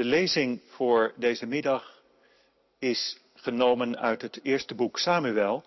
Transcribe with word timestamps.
De 0.00 0.06
lezing 0.06 0.60
voor 0.66 1.12
deze 1.16 1.46
middag 1.46 2.02
is 2.78 3.20
genomen 3.34 3.98
uit 3.98 4.22
het 4.22 4.40
eerste 4.42 4.74
boek 4.74 4.98
Samuel, 4.98 5.64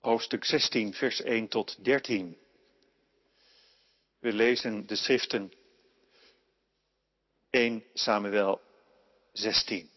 hoofdstuk 0.00 0.44
16, 0.44 0.94
vers 0.94 1.20
1 1.20 1.48
tot 1.48 1.84
13. 1.84 2.38
We 4.18 4.32
lezen 4.32 4.86
de 4.86 4.96
schriften 4.96 5.52
1 7.50 7.84
Samuel 7.94 8.60
16. 9.32 9.90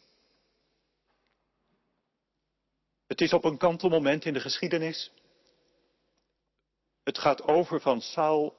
Het 3.07 3.21
is 3.21 3.33
op 3.33 3.43
een 3.43 3.57
kantelmoment 3.57 4.25
in 4.25 4.33
de 4.33 4.39
geschiedenis. 4.41 5.11
Het 7.03 7.17
gaat 7.17 7.41
over 7.41 7.81
van 7.81 8.01
Saul 8.01 8.55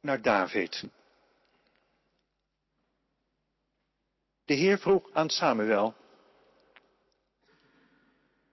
naar 0.00 0.22
David. 0.22 0.84
De 4.50 4.56
Heer 4.56 4.78
vroeg 4.78 5.10
aan 5.12 5.30
Samuel, 5.30 5.94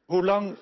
hoe 0.06 0.26
lang 0.26 0.58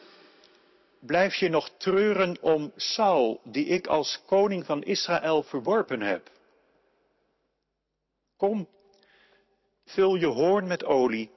blijf 1.00 1.36
je 1.36 1.50
nog 1.50 1.70
treuren 1.78 2.38
om 2.42 2.72
Saul, 2.76 3.42
die 3.44 3.66
ik 3.66 3.88
als 3.88 4.22
koning 4.26 4.66
van 4.66 4.84
Israël 4.84 5.44
verworpen 5.44 6.02
heb? 6.02 6.32
Kom, 8.38 8.68
vul 9.86 10.16
je 10.16 10.26
hoorn 10.26 10.68
met 10.68 10.84
olie 10.84 11.32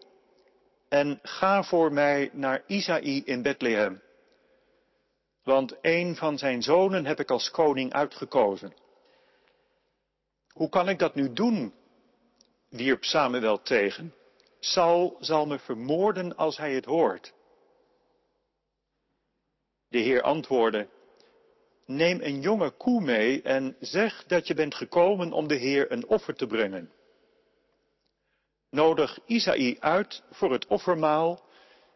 en 0.88 1.18
ga 1.22 1.62
voor 1.62 1.92
mij 1.92 2.30
naar 2.32 2.62
Isaï 2.66 3.22
in 3.24 3.42
Bethlehem. 3.42 4.02
Want 5.42 5.76
een 5.80 6.16
van 6.16 6.38
zijn 6.38 6.62
zonen 6.62 7.06
heb 7.06 7.20
ik 7.20 7.30
als 7.30 7.50
koning 7.50 7.92
uitgekozen. 7.92 8.72
Hoe 10.48 10.68
kan 10.68 10.88
ik 10.88 10.98
dat 10.98 11.14
nu 11.14 11.32
doen? 11.32 11.77
Wierp 12.68 13.04
Samuel 13.04 13.62
tegen. 13.62 14.14
Saul 14.60 15.16
zal 15.20 15.46
me 15.46 15.58
vermoorden 15.58 16.36
als 16.36 16.56
hij 16.56 16.74
het 16.74 16.84
hoort. 16.84 17.32
De 19.88 19.98
Heer 19.98 20.22
antwoordde, 20.22 20.88
neem 21.86 22.20
een 22.20 22.40
jonge 22.40 22.70
koe 22.70 23.00
mee 23.00 23.42
en 23.42 23.76
zeg 23.80 24.24
dat 24.26 24.46
je 24.46 24.54
bent 24.54 24.74
gekomen 24.74 25.32
om 25.32 25.48
de 25.48 25.54
Heer 25.54 25.92
een 25.92 26.06
offer 26.06 26.34
te 26.34 26.46
brengen. 26.46 26.92
Nodig 28.70 29.18
Isaï 29.26 29.76
uit 29.80 30.22
voor 30.30 30.52
het 30.52 30.66
offermaal, 30.66 31.46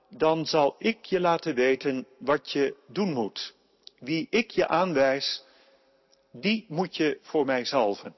dan 0.09 0.47
zal 0.47 0.75
ik 0.79 1.05
je 1.05 1.21
laten 1.21 1.55
weten 1.55 2.07
wat 2.19 2.51
je 2.51 2.77
doen 2.87 3.13
moet. 3.13 3.55
Wie 3.99 4.27
ik 4.31 4.51
je 4.51 4.69
aanwijs, 4.69 5.45
die 6.31 6.67
moet 6.69 6.97
je 6.97 7.19
voor 7.23 7.45
mij 7.45 7.65
zalven. 7.65 8.17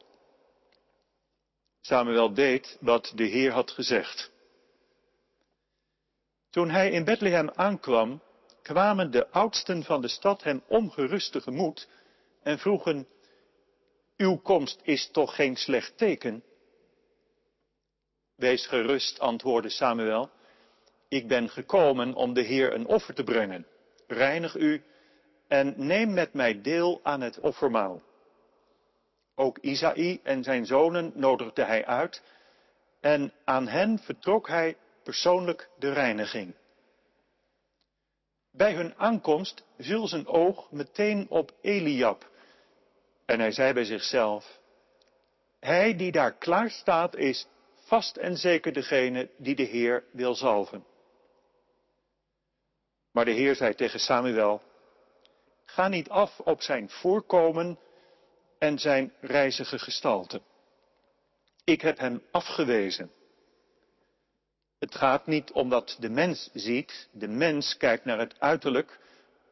Samuel 1.87 2.35
deed 2.35 2.77
wat 2.81 3.13
de 3.15 3.25
Heer 3.25 3.53
had 3.53 3.71
gezegd. 3.71 4.31
Toen 6.51 6.71
hij 6.71 6.91
in 6.91 7.05
Bethlehem 7.05 7.51
aankwam, 7.51 8.23
kwamen 8.63 9.11
de 9.11 9.31
oudsten 9.31 9.83
van 9.83 10.01
de 10.01 10.09
stad 10.09 10.43
hem 10.43 10.63
ongerust 10.69 11.33
tegemoet 11.33 11.89
en 12.43 12.59
vroegen, 12.59 13.09
uw 14.17 14.37
komst 14.37 14.81
is 14.83 15.11
toch 15.11 15.35
geen 15.35 15.57
slecht 15.57 15.99
teken? 15.99 16.45
Wees 18.37 18.67
gerust, 18.67 19.19
antwoordde 19.19 19.71
Samuel, 19.71 20.31
ik 21.09 21.29
ben 21.29 21.49
gekomen 21.49 22.15
om 22.15 22.35
de 22.35 22.43
Heer 22.43 22.75
een 22.75 22.87
offer 22.87 23.15
te 23.15 23.25
brengen. 23.25 23.67
Reinig 24.07 24.57
u 24.57 24.83
en 25.49 25.75
neem 25.77 26.15
met 26.15 26.33
mij 26.33 26.61
deel 26.61 27.01
aan 27.03 27.21
het 27.21 27.41
offermaal. 27.41 28.03
Ook 29.35 29.59
Isaï 29.59 30.21
en 30.23 30.43
zijn 30.43 30.67
zonen 30.67 31.13
nodigde 31.15 31.65
hij 31.65 31.87
uit 31.87 32.23
en 33.01 33.33
aan 33.45 33.69
hen 33.69 33.99
vertrok 33.99 34.49
hij 34.49 34.77
persoonlijk 35.03 35.69
de 35.79 35.93
reiniging. 35.93 36.55
Bij 38.51 38.75
hun 38.75 38.95
aankomst 38.97 39.65
viel 39.79 40.09
zijn 40.09 40.27
oog 40.27 40.71
meteen 40.71 41.27
op 41.29 41.53
Eliab 41.61 42.31
en 43.25 43.41
hij 43.41 43.53
zei 43.53 43.73
bij 43.73 43.85
zichzelf, 43.85 44.59
hij 45.61 45.97
die 45.97 46.13
daar 46.13 46.33
klaar 46.33 46.71
staat 46.71 47.17
is 47.17 47.47
vast 47.75 48.17
en 48.17 48.37
zeker 48.37 48.73
degene 48.73 49.31
die 49.37 49.55
de 49.55 49.63
Heer 49.63 50.05
wil 50.13 50.35
zalven. 50.35 50.85
Maar 53.11 53.25
de 53.25 53.31
Heer 53.31 53.55
zei 53.55 53.75
tegen 53.75 54.01
Samuel, 54.01 54.63
ga 55.65 55.89
niet 55.89 56.09
af 56.09 56.41
op 56.41 56.63
zijn 56.63 56.91
voorkomen 56.91 57.79
en 58.65 58.79
zijn 58.79 59.13
reizige 59.21 59.79
gestalte. 59.79 60.41
Ik 61.65 61.81
heb 61.81 61.99
hem 61.99 62.23
afgewezen. 62.31 63.11
Het 64.79 64.95
gaat 64.95 65.27
niet 65.27 65.53
om 65.53 65.69
dat 65.69 65.97
de 66.01 66.11
mens 66.11 66.51
ziet, 66.53 67.09
de 67.13 67.29
mens 67.29 67.77
kijkt 67.77 68.05
naar 68.05 68.19
het 68.19 68.41
uiterlijk, 68.41 68.99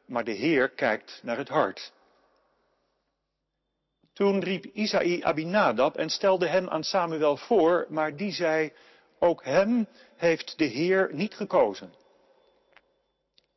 maar 0.07 0.25
de 0.25 0.33
Heer 0.33 0.69
kijkt 0.69 1.21
naar 1.23 1.37
het 1.37 1.49
hart. 1.49 1.93
Toen 4.13 4.41
riep 4.41 4.65
Isaï 4.65 5.23
Abinadab 5.23 5.97
en 5.97 6.11
stelde 6.11 6.47
hem 6.47 6.69
aan 6.69 6.85
Samuel 6.85 7.37
voor, 7.37 7.87
maar 7.89 8.17
die 8.17 8.33
zei, 8.33 8.73
ook 9.19 9.45
hem 9.45 9.87
heeft 10.17 10.59
de 10.59 10.65
Heer 10.65 11.11
niet 11.13 11.35
gekozen. 11.35 11.95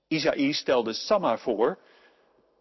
Isaï 0.07 0.51
stelde 0.51 0.93
Samma 0.93 1.37
voor, 1.37 1.77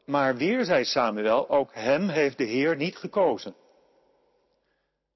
maar 0.05 0.37
weer 0.37 0.65
zei 0.65 0.85
Samuel, 0.85 1.49
ook 1.49 1.75
hem 1.75 2.09
heeft 2.09 2.39
de 2.39 2.45
Heer 2.45 2.77
niet 2.77 2.97
gekozen. 2.97 3.55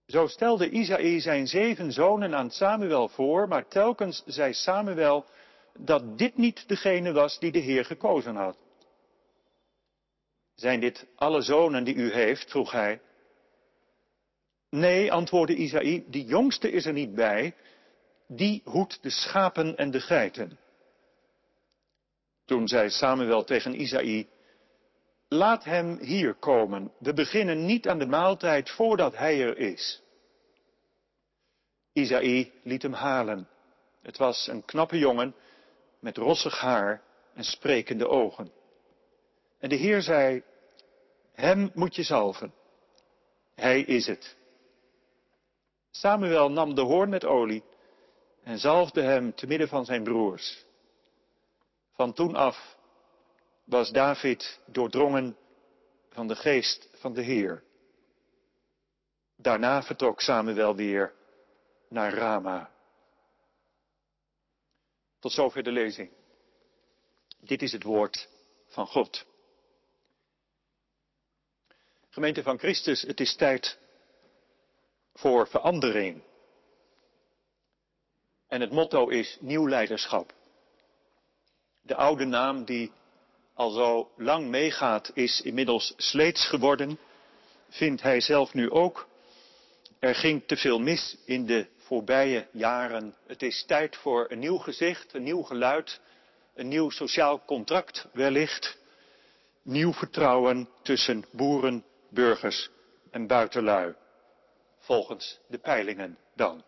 Zo 0.06 0.26
stelde 0.26 0.70
Isaïe 0.70 1.20
zijn 1.20 1.46
zeven 1.46 1.92
zonen 1.92 2.34
aan 2.34 2.50
Samuel 2.50 3.08
voor, 3.08 3.48
maar 3.48 3.68
telkens 3.68 4.22
zei 4.26 4.52
Samuel 4.52 5.24
dat 5.78 6.18
dit 6.18 6.36
niet 6.36 6.68
degene 6.68 7.12
was 7.12 7.38
die 7.38 7.52
de 7.52 7.58
Heer 7.58 7.84
gekozen 7.84 8.36
had. 8.36 8.56
Zijn 10.54 10.80
dit 10.80 11.06
alle 11.16 11.42
zonen 11.42 11.84
die 11.84 11.94
u 11.94 12.12
heeft? 12.12 12.50
vroeg 12.50 12.72
hij. 12.72 13.00
Nee, 14.70 15.12
antwoordde 15.12 15.54
Isaïe, 15.54 16.04
die 16.06 16.24
jongste 16.24 16.70
is 16.70 16.86
er 16.86 16.92
niet 16.92 17.14
bij, 17.14 17.54
die 18.26 18.62
hoedt 18.64 19.02
de 19.02 19.10
schapen 19.10 19.76
en 19.76 19.90
de 19.90 20.00
geiten. 20.00 20.58
Toen 22.44 22.68
zei 22.68 22.90
Samuel 22.90 23.44
tegen 23.44 23.80
Isaïe, 23.80 24.28
laat 25.28 25.64
hem 25.64 25.98
hier 25.98 26.34
komen, 26.34 26.92
we 26.98 27.12
beginnen 27.12 27.66
niet 27.66 27.88
aan 27.88 27.98
de 27.98 28.06
maaltijd 28.06 28.70
voordat 28.70 29.16
hij 29.16 29.42
er 29.42 29.58
is. 29.58 30.02
Isaïe 31.92 32.52
liet 32.62 32.82
hem 32.82 32.92
halen. 32.92 33.48
Het 34.02 34.16
was 34.16 34.46
een 34.46 34.64
knappe 34.64 34.98
jongen 34.98 35.34
met 35.98 36.16
rossig 36.16 36.60
haar 36.60 37.02
en 37.34 37.44
sprekende 37.44 38.08
ogen. 38.08 38.52
En 39.58 39.68
de 39.68 39.76
Heer 39.76 40.02
zei, 40.02 40.42
hem 41.32 41.70
moet 41.74 41.94
je 41.94 42.02
zalven. 42.02 42.54
Hij 43.54 43.80
is 43.80 44.06
het. 44.06 44.36
Samuel 45.90 46.50
nam 46.50 46.74
de 46.74 46.80
hoorn 46.80 47.08
met 47.08 47.24
olie 47.24 47.64
en 48.42 48.58
zalfde 48.58 49.02
hem 49.02 49.34
te 49.34 49.46
midden 49.46 49.68
van 49.68 49.84
zijn 49.84 50.02
broers. 50.02 50.64
Van 51.92 52.12
toen 52.12 52.34
af 52.34 52.77
was 53.68 53.90
David 53.90 54.60
doordrongen 54.66 55.36
van 56.08 56.26
de 56.26 56.36
geest 56.36 56.88
van 56.92 57.12
de 57.12 57.22
Heer. 57.22 57.62
Daarna 59.36 59.82
vertrok 59.82 60.20
Samuel 60.20 60.74
weer 60.74 61.14
naar 61.88 62.14
Rama. 62.14 62.70
Tot 65.18 65.32
zover 65.32 65.62
de 65.62 65.72
lezing. 65.72 66.10
Dit 67.40 67.62
is 67.62 67.72
het 67.72 67.82
woord 67.82 68.28
van 68.66 68.86
God. 68.86 69.26
Gemeente 72.08 72.42
van 72.42 72.58
Christus, 72.58 73.02
het 73.02 73.20
is 73.20 73.36
tijd 73.36 73.78
voor 75.14 75.48
verandering. 75.48 76.22
En 78.46 78.60
het 78.60 78.72
motto 78.72 79.08
is 79.08 79.38
nieuw 79.40 79.68
leiderschap. 79.68 80.34
De 81.80 81.94
oude 81.94 82.24
naam 82.24 82.64
die 82.64 82.92
al 83.58 83.70
zo 83.70 84.10
lang 84.16 84.48
meegaat 84.48 85.10
is 85.14 85.40
inmiddels 85.40 85.94
sleets 85.96 86.46
geworden, 86.46 86.98
vindt 87.68 88.02
hij 88.02 88.20
zelf 88.20 88.54
nu 88.54 88.70
ook. 88.70 89.08
Er 89.98 90.14
ging 90.14 90.42
te 90.46 90.56
veel 90.56 90.78
mis 90.78 91.16
in 91.24 91.46
de 91.46 91.66
voorbije 91.76 92.46
jaren. 92.52 93.14
Het 93.26 93.42
is 93.42 93.64
tijd 93.66 93.96
voor 93.96 94.26
een 94.30 94.38
nieuw 94.38 94.56
gezicht, 94.56 95.14
een 95.14 95.22
nieuw 95.22 95.42
geluid, 95.42 96.00
een 96.54 96.68
nieuw 96.68 96.90
sociaal 96.90 97.44
contract 97.44 98.06
wellicht. 98.12 98.78
Nieuw 99.62 99.92
vertrouwen 99.92 100.68
tussen 100.82 101.24
boeren, 101.30 101.84
burgers 102.10 102.70
en 103.10 103.26
buitenlui. 103.26 103.94
Volgens 104.78 105.38
de 105.48 105.58
peilingen 105.58 106.18
dan. 106.34 106.64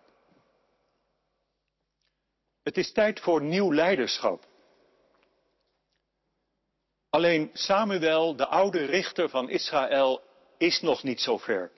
Het 2.62 2.76
is 2.76 2.92
tijd 2.92 3.20
voor 3.20 3.42
nieuw 3.42 3.72
leiderschap. 3.72 4.48
Alleen 7.10 7.50
Samuel, 7.52 8.36
de 8.36 8.46
oude 8.46 8.84
richter 8.84 9.28
van 9.28 9.48
Israël, 9.48 10.22
is 10.58 10.80
nog 10.80 11.02
niet 11.02 11.20
zo 11.20 11.38
ver. 11.38 11.70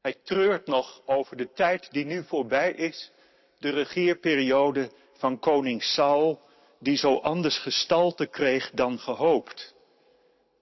Hij 0.00 0.14
treurt 0.22 0.66
nog 0.66 1.02
over 1.06 1.36
de 1.36 1.52
tijd 1.52 1.92
die 1.92 2.04
nu 2.04 2.24
voorbij 2.24 2.72
is, 2.72 3.12
de 3.58 3.70
regeerperiode 3.70 4.90
van 5.12 5.38
koning 5.38 5.82
Saul, 5.82 6.40
die 6.78 6.96
zo 6.96 7.16
anders 7.16 7.58
gestalte 7.58 8.26
kreeg 8.26 8.70
dan 8.70 8.98
gehoopt. 8.98 9.74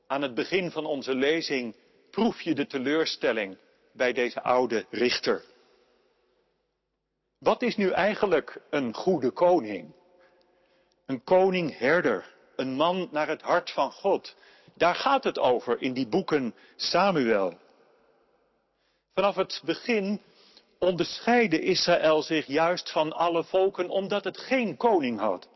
Aan 0.06 0.22
het 0.22 0.34
begin 0.34 0.70
van 0.70 0.86
onze 0.86 1.14
lezing 1.14 1.76
proef 2.10 2.40
je 2.40 2.54
de 2.54 2.66
teleurstelling 2.66 3.58
bij 3.92 4.12
deze 4.12 4.42
oude 4.42 4.86
richter. 4.90 5.44
Wat 7.38 7.62
is 7.62 7.76
nu 7.76 7.90
eigenlijk 7.90 8.60
een 8.70 8.94
goede 8.94 9.30
koning? 9.30 9.94
Een 11.06 11.24
koning-herder, 11.24 12.35
een 12.56 12.74
man 12.74 13.08
naar 13.10 13.28
het 13.28 13.42
hart 13.42 13.70
van 13.70 13.92
God. 13.92 14.34
Daar 14.74 14.94
gaat 14.94 15.24
het 15.24 15.38
over 15.38 15.82
in 15.82 15.92
die 15.92 16.08
boeken 16.08 16.54
Samuel. 16.76 17.58
Vanaf 19.14 19.34
het 19.34 19.62
begin 19.64 20.20
onderscheidde 20.78 21.60
Israël 21.60 22.22
zich 22.22 22.46
juist 22.46 22.90
van 22.90 23.12
alle 23.12 23.44
volken 23.44 23.88
omdat 23.88 24.24
het 24.24 24.38
geen 24.38 24.76
koning 24.76 25.18
had. 25.18 25.48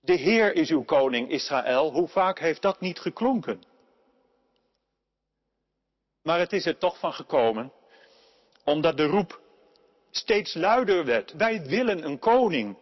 De 0.00 0.14
Heer 0.14 0.54
is 0.54 0.70
uw 0.70 0.84
koning, 0.84 1.30
Israël. 1.30 1.92
Hoe 1.92 2.08
vaak 2.08 2.38
heeft 2.38 2.62
dat 2.62 2.80
niet 2.80 2.98
geklonken? 2.98 3.62
Maar 6.22 6.38
het 6.38 6.52
is 6.52 6.66
er 6.66 6.78
toch 6.78 6.98
van 6.98 7.12
gekomen, 7.12 7.72
omdat 8.64 8.96
de 8.96 9.06
roep 9.06 9.40
steeds 10.10 10.54
luider 10.54 11.04
werd. 11.04 11.32
Wij 11.32 11.62
willen 11.62 12.04
een 12.04 12.18
koning. 12.18 12.76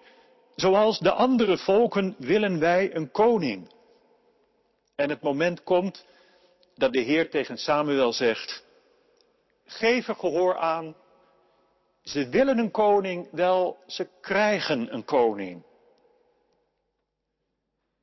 Zoals 0.57 0.99
de 0.99 1.13
andere 1.13 1.59
volken 1.59 2.15
willen 2.19 2.59
wij 2.59 2.95
een 2.95 3.11
koning. 3.11 3.73
En 4.95 5.11
het 5.11 5.23
moment 5.23 5.63
komt 5.63 6.07
dat 6.75 6.93
de 6.93 7.01
Heer 7.01 7.31
tegen 7.31 7.59
Samuel 7.59 8.13
zegt, 8.13 8.65
geef 9.65 10.09
er 10.09 10.15
gehoor 10.15 10.59
aan, 10.59 10.97
ze 12.03 12.29
willen 12.29 12.59
een 12.59 12.71
koning, 12.71 13.29
wel, 13.31 13.79
ze 13.87 14.09
krijgen 14.21 14.95
een 14.95 15.05
koning. 15.05 15.63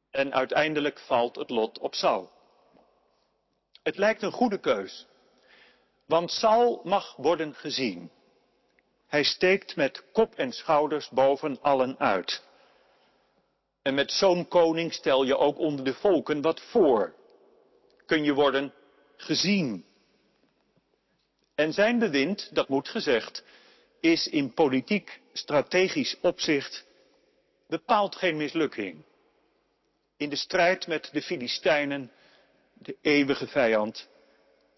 En 0.09 0.33
uiteindelijk 0.33 0.99
valt 0.99 1.35
het 1.35 1.49
lot 1.49 1.79
op 1.79 1.95
Saul. 1.95 2.31
Het 3.83 3.97
lijkt 3.97 4.21
een 4.21 4.31
goede 4.31 4.59
keus, 4.59 5.07
want 6.05 6.31
Saul 6.31 6.81
mag 6.83 7.15
worden 7.15 7.53
gezien. 7.53 8.11
Hij 9.11 9.23
steekt 9.23 9.75
met 9.75 10.03
kop 10.11 10.35
en 10.35 10.51
schouders 10.51 11.09
boven 11.09 11.61
allen 11.61 11.99
uit. 11.99 12.43
En 13.81 13.93
met 13.93 14.11
zo'n 14.11 14.47
koning 14.47 14.93
stel 14.93 15.23
je 15.23 15.37
ook 15.37 15.57
onder 15.57 15.85
de 15.85 15.93
volken 15.93 16.41
wat 16.41 16.61
voor. 16.61 17.13
Kun 18.05 18.23
je 18.23 18.33
worden 18.33 18.73
gezien. 19.15 19.85
En 21.55 21.73
zijn 21.73 21.99
bewind, 21.99 22.55
dat 22.55 22.69
moet 22.69 22.89
gezegd, 22.89 23.43
is 23.99 24.27
in 24.27 24.53
politiek 24.53 25.21
strategisch 25.33 26.17
opzicht 26.21 26.85
bepaald 27.67 28.15
geen 28.15 28.37
mislukking. 28.37 29.03
In 30.17 30.29
de 30.29 30.35
strijd 30.35 30.87
met 30.87 31.09
de 31.11 31.21
Filistijnen, 31.21 32.11
de 32.73 32.97
eeuwige 33.01 33.47
vijand, 33.47 34.07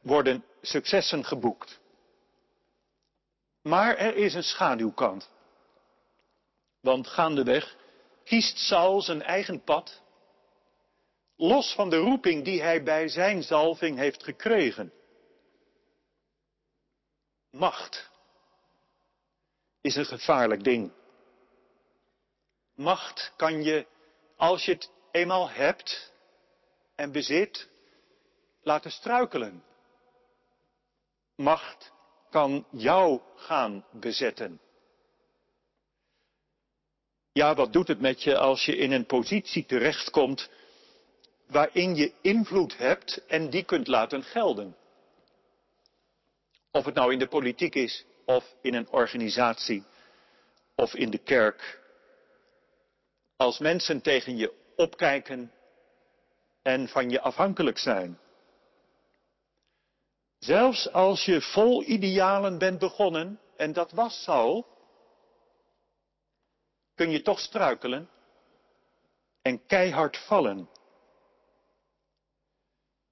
worden 0.01 0.45
successen 0.61 1.25
geboekt. 1.25 1.81
Maar 3.63 3.97
er 3.97 4.15
is 4.15 4.33
een 4.33 4.43
schaduwkant. 4.43 5.29
Want 6.79 7.07
gaandeweg 7.07 7.75
kiest 8.23 8.57
Saul 8.57 9.01
zijn 9.01 9.21
eigen 9.21 9.63
pad, 9.63 10.01
los 11.35 11.73
van 11.73 11.89
de 11.89 11.97
roeping 11.97 12.43
die 12.43 12.61
hij 12.61 12.83
bij 12.83 13.07
zijn 13.07 13.43
zalving 13.43 13.97
heeft 13.97 14.23
gekregen. 14.23 14.93
Macht 17.51 18.09
is 19.81 19.95
een 19.95 20.05
gevaarlijk 20.05 20.63
ding. 20.63 20.91
Macht 22.75 23.33
kan 23.35 23.63
je, 23.63 23.87
als 24.35 24.65
je 24.65 24.71
het 24.71 24.91
eenmaal 25.11 25.49
hebt 25.49 26.13
en 26.95 27.11
bezit, 27.11 27.69
laten 28.61 28.91
struikelen. 28.91 29.63
Macht 31.35 31.92
kan 32.33 32.65
jou 32.69 33.21
gaan 33.35 33.85
bezetten. 33.91 34.59
Ja, 37.31 37.55
wat 37.55 37.73
doet 37.73 37.87
het 37.87 37.99
met 37.99 38.23
je 38.23 38.37
als 38.37 38.65
je 38.65 38.75
in 38.75 38.91
een 38.91 39.05
positie 39.05 39.65
terechtkomt 39.65 40.49
waarin 41.47 41.95
je 41.95 42.13
invloed 42.21 42.77
hebt 42.77 43.25
en 43.27 43.49
die 43.49 43.63
kunt 43.63 43.87
laten 43.87 44.23
gelden? 44.23 44.75
Of 46.71 46.85
het 46.85 46.95
nou 46.95 47.11
in 47.11 47.19
de 47.19 47.27
politiek 47.27 47.75
is, 47.75 48.05
of 48.25 48.55
in 48.61 48.73
een 48.73 48.89
organisatie, 48.89 49.83
of 50.75 50.93
in 50.93 51.09
de 51.09 51.17
kerk. 51.17 51.79
Als 53.35 53.59
mensen 53.59 54.01
tegen 54.01 54.37
je 54.37 54.53
opkijken 54.75 55.51
en 56.61 56.87
van 56.87 57.09
je 57.09 57.21
afhankelijk 57.21 57.77
zijn. 57.77 58.19
Zelfs 60.43 60.91
als 60.91 61.25
je 61.25 61.41
vol 61.41 61.83
idealen 61.83 62.57
bent 62.57 62.79
begonnen, 62.79 63.39
en 63.55 63.73
dat 63.73 63.91
was 63.91 64.23
Saul, 64.23 64.65
kun 66.95 67.11
je 67.11 67.21
toch 67.21 67.39
struikelen 67.39 68.09
en 69.41 69.65
keihard 69.65 70.17
vallen. 70.17 70.69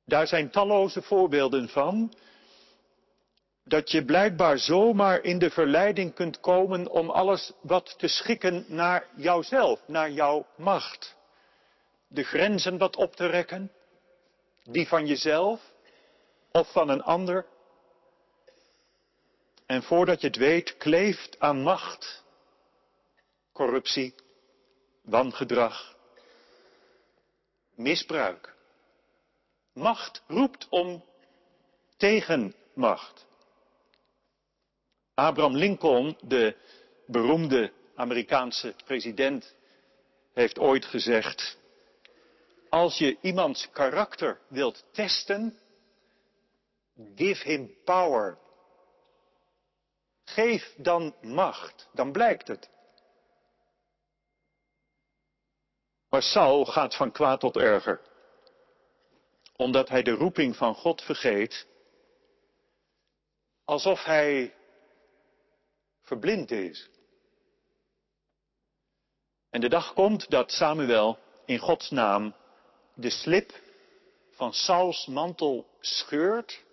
Daar 0.06 0.28
zijn 0.28 0.50
talloze 0.50 1.02
voorbeelden 1.02 1.70
van 1.70 2.14
dat 3.64 3.92
je 3.92 4.06
blijkbaar 4.06 4.58
zomaar 4.58 5.24
in 5.24 5.40
de 5.40 5.50
verleiding 5.50 6.14
kunt 6.14 6.40
komen 6.40 6.90
om 6.90 7.10
alles 7.10 7.54
wat 7.62 7.96
te 7.98 8.08
schikken 8.08 8.66
naar 8.68 9.08
jouzelf, 9.16 9.88
naar 9.88 10.12
jouw 10.12 10.46
macht. 10.56 11.16
De 12.08 12.24
grenzen 12.24 12.78
wat 12.78 12.96
op 12.96 13.16
te 13.16 13.26
rekken, 13.26 13.72
die 14.64 14.88
van 14.88 15.08
jezelf 15.08 15.71
of 16.52 16.72
van 16.72 16.90
een 16.90 17.04
ander. 17.04 17.46
En 19.66 19.84
voordat 19.84 20.22
je 20.22 20.28
het 20.28 20.36
weet, 20.36 20.78
kleeft 20.78 21.40
aan 21.40 21.62
macht, 21.62 22.24
corruptie, 23.54 24.16
wangedrag, 25.02 25.96
misbruik. 27.76 28.54
Macht 29.74 30.24
roept 30.28 30.68
om 30.70 31.04
tegenmacht. 31.98 33.26
Abraham 35.14 35.56
Lincoln, 35.56 36.18
de 36.22 36.56
beroemde 37.06 37.72
Amerikaanse 37.96 38.76
president, 38.86 39.56
heeft 40.34 40.60
ooit 40.60 40.86
gezegd, 40.86 41.58
als 42.70 42.98
je 42.98 43.18
iemands 43.22 43.70
karakter 43.72 44.40
wilt 44.48 44.84
testen, 44.92 45.60
give 47.16 47.44
him 47.44 47.72
power. 47.84 48.38
Geef 50.24 50.74
dan 50.78 51.16
macht, 51.22 51.90
dan 51.94 52.12
blijkt 52.12 52.48
het. 52.48 52.70
Maar 56.10 56.22
Saul 56.22 56.66
gaat 56.66 56.96
van 56.96 57.12
kwaad 57.12 57.40
tot 57.40 57.58
erger, 57.58 58.02
omdat 59.56 59.90
hij 59.90 60.04
de 60.04 60.12
roeping 60.12 60.56
van 60.56 60.76
God 60.76 61.02
vergeet, 61.02 61.68
alsof 63.66 64.04
hij 64.04 64.56
verblind 66.02 66.52
is. 66.52 66.90
En 69.50 69.62
de 69.62 69.70
dag 69.70 69.94
komt 69.94 70.30
dat 70.30 70.52
Samuel 70.52 71.20
in 71.46 71.58
Gods 71.58 71.90
naam 71.90 72.36
de 72.94 73.10
slip 73.10 73.62
van 74.32 74.54
Sauls 74.54 75.06
mantel 75.06 75.68
scheurt. 75.80 76.64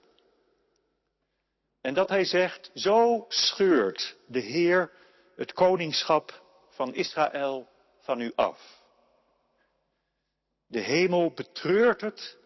En 1.89 1.95
dat 1.95 2.09
hij 2.09 2.25
zegt, 2.25 2.71
zo 2.75 3.25
scheurt 3.29 4.17
de 4.27 4.41
Heer 4.41 4.93
het 5.37 5.53
koningschap 5.53 6.43
van 6.69 6.95
Israël 6.95 7.69
van 8.01 8.21
u 8.21 8.33
af. 8.35 8.83
De 10.67 10.81
hemel 10.81 11.33
betreurt 11.33 12.01
het 12.01 12.39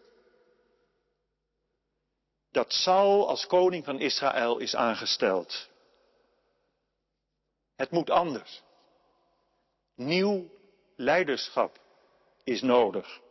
dat 2.51 2.71
Saul 2.73 3.27
als 3.27 3.45
koning 3.45 3.85
van 3.85 3.99
Israël 3.99 4.57
is 4.57 4.75
aangesteld. 4.75 5.69
Het 7.75 7.91
moet 7.91 8.09
anders. 8.09 8.63
Nieuw 9.95 10.49
leiderschap 10.95 11.79
is 12.43 12.61
nodig. 12.61 13.21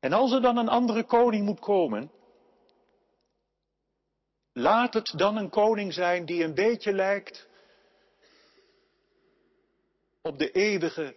En 0.00 0.12
als 0.12 0.32
er 0.32 0.42
dan 0.42 0.56
een 0.56 0.68
andere 0.68 1.04
koning 1.04 1.44
moet 1.44 1.60
komen, 1.60 2.10
laat 4.52 4.94
het 4.94 5.12
dan 5.16 5.36
een 5.36 5.50
koning 5.50 5.92
zijn 5.92 6.24
die 6.24 6.44
een 6.44 6.54
beetje 6.54 6.92
lijkt 6.92 7.48
op 10.22 10.38
de 10.38 10.50
eeuwige 10.50 11.14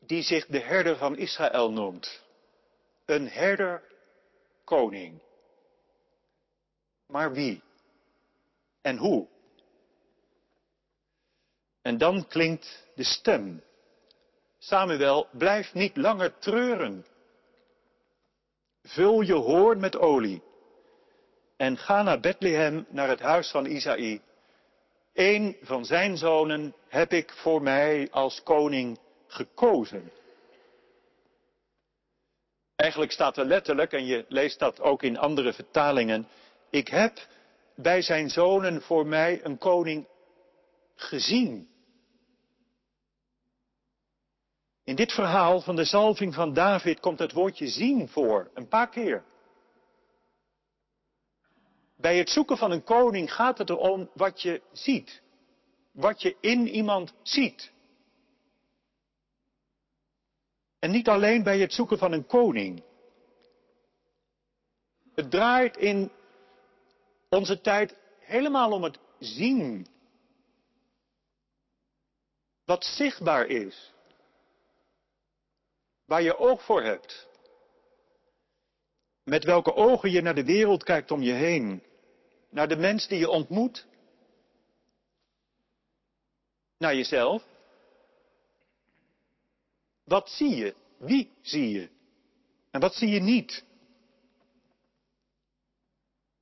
die 0.00 0.22
zich 0.22 0.46
de 0.46 0.60
herder 0.60 0.96
van 0.96 1.16
Israël 1.16 1.70
noemt. 1.72 2.24
Een 3.04 3.28
herder 3.28 3.82
koning. 4.64 5.22
maar 7.06 7.32
wie? 7.32 7.62
En 8.80 8.96
hoe? 8.96 9.28
En 11.82 11.98
dan 11.98 12.26
klinkt 12.26 12.86
de 12.94 13.04
stem. 13.04 13.62
Samuel, 14.58 15.28
blijf 15.32 15.74
niet 15.74 15.96
langer 15.96 16.38
treuren. 16.38 17.06
Vul 18.82 19.20
je 19.20 19.34
hoorn 19.34 19.80
met 19.80 19.96
olie 19.96 20.42
en 21.56 21.76
ga 21.78 22.02
naar 22.02 22.20
Bethlehem, 22.20 22.86
naar 22.88 23.08
het 23.08 23.20
huis 23.20 23.50
van 23.50 23.66
Isaï. 23.66 24.20
Eén 25.12 25.56
van 25.62 25.84
zijn 25.84 26.16
zonen 26.16 26.74
heb 26.88 27.12
ik 27.12 27.30
voor 27.30 27.62
mij 27.62 28.08
als 28.10 28.42
koning 28.42 28.98
gekozen. 29.26 30.10
Eigenlijk 32.76 33.12
staat 33.12 33.36
er 33.36 33.44
letterlijk, 33.44 33.92
en 33.92 34.06
je 34.06 34.24
leest 34.28 34.58
dat 34.58 34.80
ook 34.80 35.02
in 35.02 35.18
andere 35.18 35.52
vertalingen, 35.52 36.28
ik 36.70 36.88
heb 36.88 37.18
bij 37.74 38.02
zijn 38.02 38.30
zonen 38.30 38.82
voor 38.82 39.06
mij 39.06 39.44
een 39.44 39.58
koning 39.58 40.06
gezien. 40.94 41.68
In 44.84 44.96
dit 44.96 45.12
verhaal 45.12 45.60
van 45.60 45.76
de 45.76 45.84
zalving 45.84 46.34
van 46.34 46.54
David 46.54 47.00
komt 47.00 47.18
het 47.18 47.32
woordje 47.32 47.68
zien 47.68 48.08
voor, 48.08 48.50
een 48.54 48.68
paar 48.68 48.88
keer. 48.88 49.24
Bij 51.96 52.18
het 52.18 52.30
zoeken 52.30 52.56
van 52.56 52.70
een 52.70 52.84
koning 52.84 53.32
gaat 53.34 53.58
het 53.58 53.70
erom 53.70 54.10
wat 54.14 54.42
je 54.42 54.62
ziet. 54.72 55.22
Wat 55.92 56.22
je 56.22 56.36
in 56.40 56.68
iemand 56.68 57.14
ziet. 57.22 57.72
En 60.78 60.90
niet 60.90 61.08
alleen 61.08 61.42
bij 61.42 61.58
het 61.58 61.72
zoeken 61.72 61.98
van 61.98 62.12
een 62.12 62.26
koning. 62.26 62.82
Het 65.14 65.30
draait 65.30 65.76
in 65.76 66.10
onze 67.28 67.60
tijd 67.60 67.96
helemaal 68.18 68.72
om 68.72 68.82
het 68.82 68.98
zien. 69.18 69.86
Wat 72.64 72.84
zichtbaar 72.84 73.46
is. 73.46 73.92
Waar 76.04 76.22
je 76.22 76.38
oog 76.38 76.62
voor 76.64 76.82
hebt. 76.82 77.25
Met 79.26 79.44
welke 79.44 79.74
ogen 79.74 80.10
je 80.10 80.20
naar 80.20 80.34
de 80.34 80.44
wereld 80.44 80.84
kijkt 80.84 81.10
om 81.10 81.22
je 81.22 81.32
heen. 81.32 81.82
Naar 82.50 82.68
de 82.68 82.76
mens 82.76 83.08
die 83.08 83.18
je 83.18 83.28
ontmoet. 83.28 83.86
Naar 86.78 86.94
jezelf. 86.94 87.44
Wat 90.04 90.30
zie 90.30 90.56
je? 90.56 90.74
Wie 90.98 91.30
zie 91.42 91.70
je? 91.70 91.88
En 92.70 92.80
wat 92.80 92.94
zie 92.94 93.08
je 93.08 93.20
niet? 93.20 93.64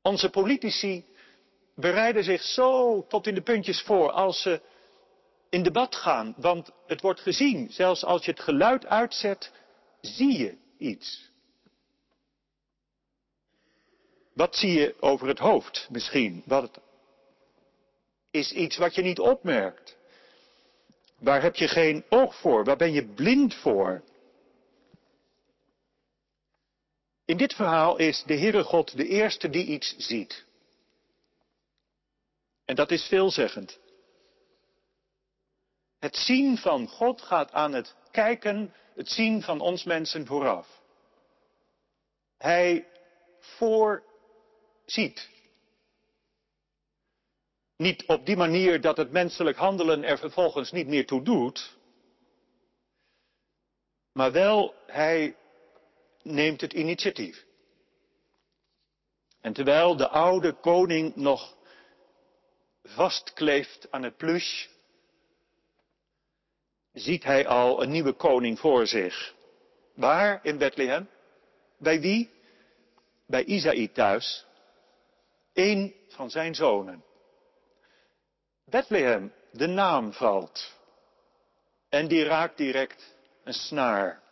Onze 0.03 0.31
politici 0.31 1.05
bereiden 1.75 2.25
zich 2.25 2.43
zo 2.43 3.07
tot 3.07 3.27
in 3.27 3.35
de 3.35 3.43
puntjes 3.43 3.83
voor 3.83 4.11
als 4.11 4.43
ze 4.43 4.61
in 5.51 5.63
debat 5.63 5.97
gaan, 5.97 6.35
want 6.37 6.71
het 6.87 7.01
wordt 7.01 7.21
gezien. 7.21 7.71
Zelfs 7.71 8.05
als 8.05 8.25
je 8.25 8.31
het 8.31 8.41
geluid 8.41 8.87
uitzet, 8.87 9.53
zie 10.01 10.39
je 10.39 10.57
iets. 10.79 11.33
Wat 14.35 14.57
zie 14.57 14.73
je 14.73 14.95
over 15.01 15.29
het 15.29 15.39
hoofd 15.39 15.87
misschien? 15.91 16.43
Wat 16.47 16.81
is 18.31 18.53
iets 18.53 18.77
wat 18.77 18.95
je 18.95 19.03
niet 19.03 19.19
opmerkt? 19.19 19.97
Waar 21.19 21.43
heb 21.43 21.55
je 21.57 21.69
geen 21.69 22.05
oog 22.09 22.37
voor? 22.37 22.65
Waar 22.65 22.77
ben 22.77 22.93
je 22.93 23.05
blind 23.05 23.55
voor? 23.55 24.03
In 27.25 27.37
dit 27.37 27.55
verhaal 27.55 27.97
is 27.97 28.23
de 28.27 28.39
Heere 28.39 28.63
God 28.63 28.97
de 28.97 29.07
eerste 29.07 29.51
die 29.51 29.67
iets 29.67 29.95
ziet. 29.97 30.45
En 32.65 32.75
dat 32.75 32.91
is 32.91 33.07
veelzeggend. 33.07 33.79
Het 35.99 36.17
zien 36.17 36.59
van 36.59 36.89
God 36.89 37.23
gaat 37.23 37.53
aan 37.53 37.73
het 37.73 37.95
kijken, 38.11 38.75
het 38.95 39.09
zien 39.09 39.43
van 39.43 39.61
ons 39.61 39.85
mensen 39.85 40.27
vooraf. 40.27 40.83
Hij 42.39 42.87
voorziet. 44.85 45.29
Niet 47.77 48.07
op 48.07 48.27
die 48.27 48.37
manier 48.37 48.81
dat 48.81 48.97
het 48.97 49.11
menselijk 49.11 49.57
handelen 49.57 50.05
er 50.05 50.19
vervolgens 50.19 50.73
niet 50.73 50.87
meer 50.87 51.07
toe 51.07 51.23
doet, 51.23 51.77
maar 54.13 54.33
wel 54.33 54.75
hij 54.87 55.37
neemt 56.23 56.61
het 56.61 56.73
initiatief. 56.73 57.45
En 59.41 59.53
terwijl 59.53 59.97
de 59.97 60.09
oude 60.09 60.53
koning 60.53 61.17
nog 61.17 61.57
vastkleeft 62.83 63.91
aan 63.91 64.03
het 64.03 64.17
plush, 64.17 64.67
ziet 66.93 67.25
hij 67.25 67.47
al 67.47 67.83
een 67.83 67.91
nieuwe 67.91 68.13
koning 68.13 68.59
voor 68.59 68.87
zich. 68.87 69.35
Waar 69.95 70.45
in 70.45 70.59
Bethlehem? 70.59 71.09
Bij 71.79 72.01
wie? 72.01 72.31
Bij 73.27 73.45
Isaïe 73.45 73.93
thuis. 73.93 74.47
Eén 75.55 75.95
van 76.09 76.31
zijn 76.31 76.55
zonen. 76.55 77.05
Bethlehem, 78.65 79.33
de 79.53 79.67
naam 79.67 80.13
valt. 80.13 80.75
En 81.89 82.09
die 82.09 82.25
raakt 82.25 82.57
direct 82.57 83.17
een 83.45 83.53
snaar. 83.53 84.23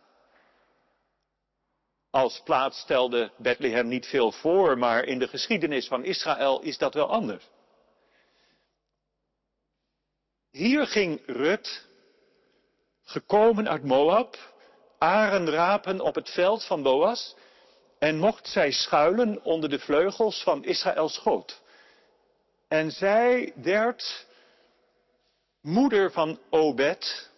Als 2.11 2.41
plaats 2.45 2.81
stelde 2.81 3.33
Bethlehem 3.37 3.89
niet 3.89 4.07
veel 4.07 4.33
voor, 4.33 4.79
maar 4.79 5.05
in 5.05 5.19
de 5.19 5.29
geschiedenis 5.29 5.89
van 5.89 6.05
Israël 6.05 6.61
is 6.61 6.79
dat 6.79 6.95
wel 6.95 7.09
anders. 7.09 7.51
Hier 10.51 10.87
ging 10.87 11.23
Rut, 11.27 11.87
gekomen 13.03 13.69
uit 13.69 13.85
Moab, 13.85 14.37
aren 14.99 15.51
rapen 15.51 16.01
op 16.01 16.15
het 16.15 16.31
veld 16.31 16.65
van 16.65 16.83
Boas, 16.83 17.37
en 18.03 18.19
mocht 18.19 18.49
zij 18.49 18.71
schuilen 18.71 19.45
onder 19.45 19.71
de 19.71 19.79
vleugels 19.79 20.43
van 20.43 20.65
Israëls 20.65 21.19
God. 21.19 21.63
En 22.69 22.91
zij 22.91 23.53
werd 23.57 24.27
moeder 25.61 26.13
van 26.13 26.39
Obed, 26.51 27.31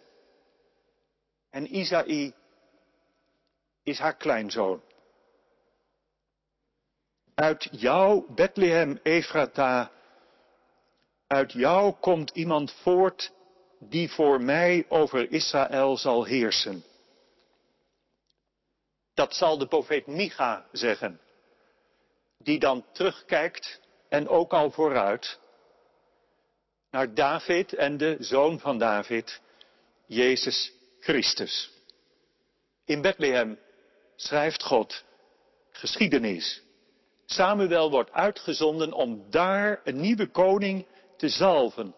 en 1.49 1.75
Isaï 1.75 2.33
is 3.83 3.99
haar 3.99 4.15
kleinzoon. 4.15 4.81
Uit 7.35 7.67
jou, 7.71 8.33
Bethlehem 8.33 8.99
Ephrata, 9.03 9.91
uit 11.27 11.51
jou 11.51 11.93
komt 11.99 12.31
iemand 12.33 12.71
voort 12.71 13.31
die 13.79 14.11
voor 14.11 14.41
mij 14.41 14.85
over 14.89 15.31
Israël 15.31 15.97
zal 15.97 16.23
heersen. 16.23 16.83
Dat 19.15 19.35
zal 19.35 19.57
de 19.57 19.67
profeet 19.67 20.07
Micha 20.07 20.65
zeggen, 20.71 21.19
die 22.37 22.59
dan 22.59 22.85
terugkijkt 22.91 23.79
en 24.09 24.27
ook 24.27 24.53
al 24.53 24.71
vooruit 24.71 25.39
naar 26.91 27.13
David 27.13 27.73
en 27.73 27.97
de 27.97 28.15
zoon 28.19 28.59
van 28.59 28.77
David, 28.77 29.41
Jezus 30.05 30.73
Christus. 30.99 31.71
In 32.85 33.01
Bethlehem 33.01 33.59
schrijft 34.15 34.63
God 34.63 35.03
geschiedenis. 35.71 36.61
Samuel 37.25 37.89
wordt 37.89 38.11
uitgezonden 38.11 38.93
om 38.93 39.25
daar 39.29 39.81
een 39.83 39.99
nieuwe 39.99 40.27
koning 40.27 40.85
te 41.17 41.29
zalven. 41.29 41.95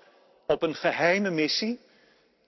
Op 0.47 0.61
een 0.61 0.75
geheime 0.75 1.29
missie. 1.29 1.79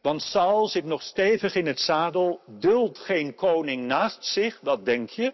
Want 0.01 0.21
Saul 0.21 0.67
zit 0.67 0.85
nog 0.85 1.01
stevig 1.01 1.55
in 1.55 1.65
het 1.65 1.79
zadel, 1.79 2.41
duldt 2.45 2.97
geen 2.97 3.35
koning 3.35 3.85
naast 3.85 4.25
zich, 4.25 4.59
wat 4.61 4.85
denk 4.85 5.09
je? 5.09 5.33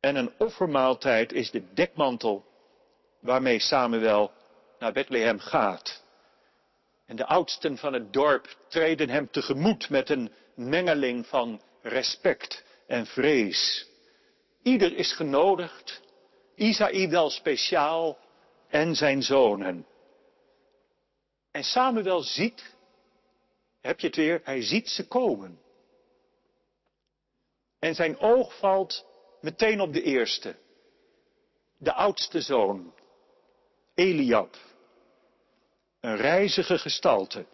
En 0.00 0.16
een 0.16 0.32
offermaaltijd 0.38 1.32
is 1.32 1.50
de 1.50 1.72
dekmantel 1.74 2.44
waarmee 3.20 3.58
Samuel 3.58 4.30
naar 4.78 4.92
Bethlehem 4.92 5.38
gaat. 5.38 6.02
En 7.06 7.16
de 7.16 7.26
oudsten 7.26 7.78
van 7.78 7.92
het 7.92 8.12
dorp 8.12 8.56
treden 8.68 9.08
hem 9.08 9.30
tegemoet 9.30 9.88
met 9.88 10.10
een 10.10 10.32
mengeling 10.54 11.26
van 11.26 11.60
respect 11.82 12.64
en 12.86 13.06
vrees. 13.06 13.86
Ieder 14.62 14.96
is 14.96 15.12
genodigd, 15.12 16.02
Isaïe 16.54 17.08
wel 17.08 17.30
speciaal 17.30 18.18
en 18.68 18.94
zijn 18.94 19.22
zonen. 19.22 19.86
En 21.58 21.64
Samuel 21.64 22.22
ziet, 22.22 22.74
heb 23.80 24.00
je 24.00 24.06
het 24.06 24.16
weer, 24.16 24.40
hij 24.44 24.62
ziet 24.62 24.88
ze 24.88 25.06
komen. 25.08 25.60
En 27.78 27.94
zijn 27.94 28.18
oog 28.18 28.58
valt 28.58 29.04
meteen 29.40 29.80
op 29.80 29.92
de 29.92 30.02
eerste, 30.02 30.56
de 31.78 31.92
oudste 31.92 32.40
zoon, 32.40 32.94
Eliab. 33.94 34.56
Een 36.00 36.16
reizige 36.16 36.78
gestalte. 36.78 37.46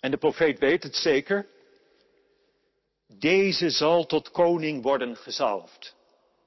En 0.00 0.10
de 0.10 0.16
profeet 0.18 0.58
weet 0.58 0.82
het 0.82 0.96
zeker. 0.96 1.46
Deze 3.06 3.70
zal 3.70 4.06
tot 4.06 4.30
koning 4.30 4.82
worden 4.82 5.16
gezalfd. 5.16 5.96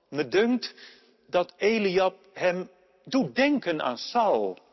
Me 0.10 0.28
dunkt 0.28 0.74
dat 1.26 1.54
Eliab 1.58 2.16
hem 2.34 2.70
doet 3.04 3.36
denken 3.36 3.82
aan 3.82 3.98
Saul. 3.98 4.66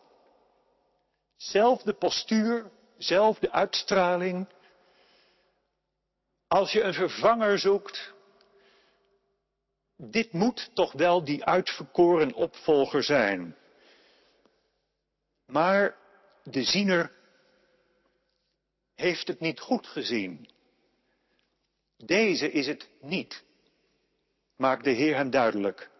Zelfde 1.37 1.93
postuur, 1.93 2.71
zelfde 2.99 3.51
uitstraling. 3.53 4.49
Als 6.49 6.73
je 6.73 6.83
een 6.83 6.95
vervanger 6.95 7.59
zoekt, 7.59 8.13
dit 9.97 10.33
moet 10.33 10.71
toch 10.75 10.93
wel 10.93 11.25
die 11.25 11.45
uitverkoren 11.45 12.33
opvolger 12.35 13.03
zijn. 13.03 13.57
Maar 15.47 15.97
de 16.43 16.65
ziener 16.65 17.13
heeft 18.95 19.29
het 19.29 19.41
niet 19.41 19.61
goed 19.61 19.87
gezien. 19.87 20.49
Deze 21.97 22.51
is 22.51 22.67
het 22.67 22.89
niet, 23.01 23.45
maakt 24.57 24.85
de 24.85 24.91
Heer 24.91 25.17
hem 25.17 25.31
duidelijk. 25.31 25.91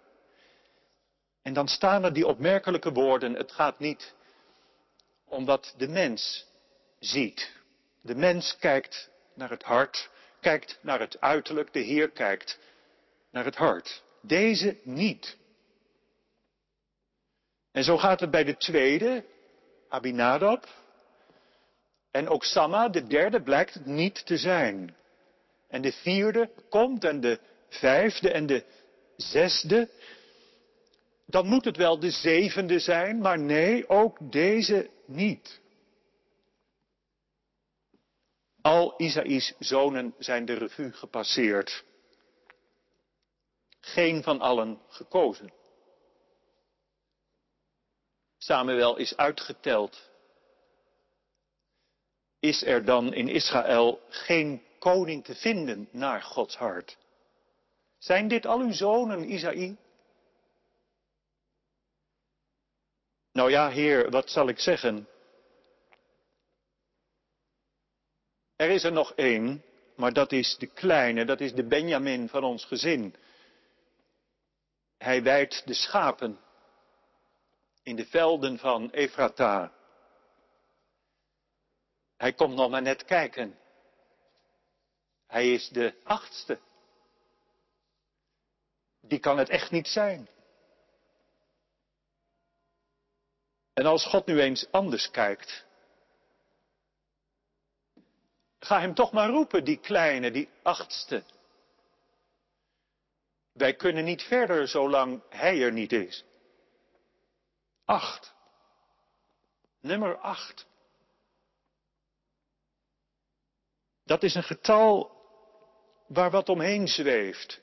En 1.43 1.53
dan 1.53 1.69
staan 1.69 2.05
er 2.05 2.13
die 2.13 2.27
opmerkelijke 2.27 2.93
woorden, 2.93 3.35
het 3.35 3.53
gaat 3.53 3.79
niet 3.79 4.15
om 5.35 5.45
wat 5.45 5.75
de 5.77 5.89
mens 5.89 6.47
ziet. 6.99 7.53
De 8.01 8.15
mens 8.15 8.57
kijkt 8.57 9.11
naar 9.35 9.51
het 9.51 9.63
hart, 9.63 10.11
kijkt 10.41 10.79
naar 10.81 11.01
het 11.01 11.21
uiterlijk, 11.21 11.73
de 11.73 11.81
Heer 11.81 12.11
kijkt 12.11 12.59
naar 13.31 13.45
het 13.45 13.57
hart. 13.57 14.03
Deze 14.21 14.77
niet. 14.83 15.37
En 17.73 17.85
zo 17.85 17.97
gaat 17.97 18.21
het 18.21 18.31
bij 18.31 18.45
de 18.45 18.57
tweede, 18.57 19.25
Abinadab. 19.89 20.69
En 22.11 22.29
ook 22.29 22.45
Samma, 22.45 22.89
de 22.89 23.07
derde, 23.07 23.43
blijkt 23.43 23.75
het 23.75 23.87
niet 23.87 24.27
te 24.27 24.37
zijn. 24.37 24.97
En 25.69 25.83
de 25.83 25.93
vierde 25.93 26.51
komt 26.69 27.05
en 27.05 27.21
de 27.21 27.39
vijfde 27.69 28.31
en 28.31 28.47
de 28.47 28.65
zesde. 29.17 29.89
Dan 31.27 31.47
moet 31.47 31.65
het 31.65 31.77
wel 31.77 31.99
de 31.99 32.11
zevende 32.11 32.79
zijn, 32.79 33.19
maar 33.19 33.39
nee, 33.39 33.89
ook 33.89 34.33
deze 34.33 34.91
niet. 35.07 35.61
Al 38.61 38.95
Isaïs 38.97 39.55
zonen 39.59 40.15
zijn 40.19 40.45
de 40.45 40.55
revue 40.55 40.93
gepasseerd. 40.93 41.85
Geen 43.81 44.23
van 44.23 44.41
allen 44.41 44.81
gekozen. 44.89 45.53
Samuel 48.39 48.97
is 48.97 49.17
uitgeteld. 49.17 50.11
Is 52.41 52.63
er 52.63 52.85
dan 52.85 53.15
in 53.15 53.29
Israël 53.29 54.01
geen 54.09 54.63
koning 54.79 55.25
te 55.25 55.35
vinden 55.35 55.89
naar 55.93 56.23
Gods 56.23 56.57
hart? 56.57 56.97
Zijn 57.99 58.29
dit 58.29 58.47
al 58.47 58.61
uw 58.61 58.73
zonen, 58.73 59.33
Isaïe? 59.33 59.77
Nou 63.35 63.51
ja, 63.51 63.71
Heer, 63.71 64.11
wat 64.11 64.31
zal 64.31 64.49
ik 64.49 64.59
zeggen? 64.59 65.09
Er 68.57 68.71
is 68.71 68.85
er 68.85 68.93
nog 68.93 69.13
één, 69.15 69.65
maar 69.97 70.13
dat 70.13 70.33
is 70.33 70.57
de 70.59 70.67
kleine, 70.67 71.25
dat 71.25 71.41
is 71.41 71.53
de 71.53 71.67
Benjamin 71.67 72.29
van 72.29 72.45
ons 72.45 72.65
gezin. 72.65 73.15
Hij 74.99 75.23
wijdt 75.23 75.67
de 75.67 75.75
schapen 75.75 76.41
in 77.83 77.97
de 77.97 78.07
velden 78.07 78.59
van 78.59 78.91
Efrata. 78.91 79.73
Hij 82.17 82.33
komt 82.33 82.55
nog 82.55 82.71
maar 82.71 82.83
net 82.83 83.05
kijken. 83.05 83.59
Hij 85.27 85.53
is 85.53 85.69
de 85.69 85.95
achtste. 86.03 86.59
Die 89.01 89.19
kan 89.19 89.39
het 89.39 89.49
echt 89.49 89.71
niet 89.71 89.89
zijn. 89.89 90.29
En 93.75 93.87
als 93.87 94.07
God 94.07 94.27
nu 94.27 94.41
eens 94.41 94.67
anders 94.71 95.11
kijkt, 95.11 95.65
ga 98.59 98.81
hem 98.81 98.95
toch 98.95 99.13
maar 99.13 99.29
roepen, 99.29 99.65
die 99.65 99.79
kleine, 99.79 100.31
die 100.31 100.49
achtste. 100.63 101.25
Wij 103.53 103.75
kunnen 103.75 104.05
niet 104.05 104.23
verder 104.23 104.69
zolang 104.69 105.23
hij 105.29 105.63
er 105.63 105.73
niet 105.73 105.93
is. 105.93 106.25
Acht. 107.85 108.35
Nummer 109.81 110.19
acht. 110.19 110.67
Dat 114.05 114.23
is 114.23 114.35
een 114.35 114.43
getal 114.43 115.13
waar 116.07 116.31
wat 116.31 116.49
omheen 116.49 116.89
zweeft. 116.89 117.61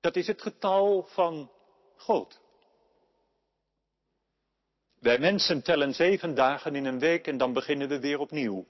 Dat 0.00 0.16
is 0.16 0.26
het 0.26 0.42
getal 0.42 1.02
van 1.02 1.52
God. 1.96 2.40
Wij 5.00 5.18
mensen 5.18 5.62
tellen 5.62 5.94
zeven 5.94 6.34
dagen 6.34 6.74
in 6.74 6.84
een 6.84 6.98
week 6.98 7.26
en 7.26 7.38
dan 7.38 7.52
beginnen 7.52 7.88
we 7.88 8.00
weer 8.00 8.18
opnieuw. 8.18 8.66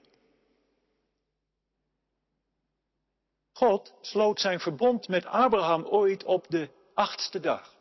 God 3.51 3.93
sloot 4.01 4.39
zijn 4.39 4.59
verbond 4.59 5.07
met 5.07 5.25
Abraham 5.25 5.85
ooit 5.85 6.23
op 6.23 6.45
de 6.49 6.69
achtste 6.93 7.39
dag. 7.39 7.75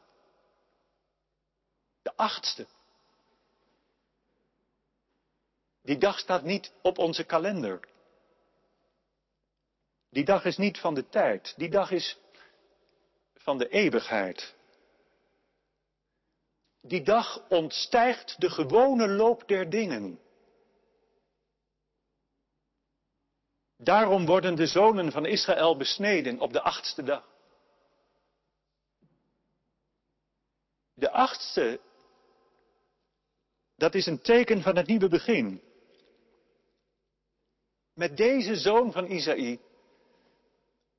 De 2.03 2.13
achtste. 2.17 2.67
Die 5.83 5.99
dag 5.99 6.19
staat 6.19 6.43
niet 6.43 6.73
op 6.83 6.99
onze 6.99 7.25
kalender. 7.25 7.89
Die 10.11 10.25
dag 10.25 10.45
is 10.45 10.57
niet 10.57 10.79
van 10.79 10.95
de 10.95 11.09
tijd. 11.09 11.55
Die 11.57 11.71
dag 11.71 11.91
is 11.91 12.19
van 13.35 13.59
de 13.59 13.69
eeuwigheid. 13.69 14.57
Die 16.81 17.03
dag 17.03 17.49
ontstijgt 17.49 18.41
de 18.41 18.51
gewone 18.51 19.09
loop 19.09 19.49
der 19.49 19.71
dingen. 19.71 20.21
Daarom 23.77 24.27
worden 24.27 24.55
de 24.55 24.67
zonen 24.67 25.13
van 25.13 25.27
Israël 25.27 25.77
besneden 25.77 26.41
op 26.41 26.53
de 26.53 26.63
achtste 26.63 27.03
dag. 27.03 27.29
De 30.95 31.11
achtste, 31.11 31.81
dat 33.77 33.95
is 33.95 34.07
een 34.07 34.21
teken 34.21 34.63
van 34.63 34.77
het 34.77 34.87
nieuwe 34.87 35.09
begin. 35.09 35.63
Met 37.95 38.17
deze 38.17 38.57
zoon 38.57 38.93
van 38.93 39.07
Isaïe 39.07 39.61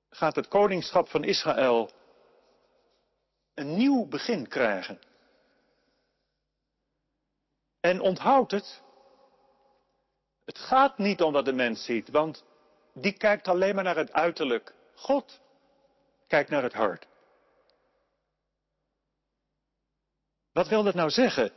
gaat 0.09 0.35
het 0.35 0.47
koningschap 0.47 1.09
van 1.09 1.23
Israël 1.23 1.91
een 3.53 3.75
nieuw 3.75 4.05
begin 4.07 4.47
krijgen. 4.47 4.99
En 7.79 8.01
onthoud 8.01 8.51
het, 8.51 8.81
het 10.45 10.57
gaat 10.57 10.97
niet 10.97 11.21
om 11.21 11.33
wat 11.33 11.45
de 11.45 11.53
mens 11.53 11.85
ziet, 11.85 12.09
want 12.09 12.43
die 12.93 13.13
kijkt 13.13 13.47
alleen 13.47 13.75
maar 13.75 13.83
naar 13.83 13.95
het 13.95 14.11
uiterlijk. 14.11 14.73
God 14.95 15.39
kijkt 16.27 16.49
naar 16.49 16.63
het 16.63 16.73
hart. 16.73 17.07
Wat 20.51 20.67
wil 20.67 20.83
dat 20.83 20.93
nou 20.93 21.09
zeggen? 21.09 21.51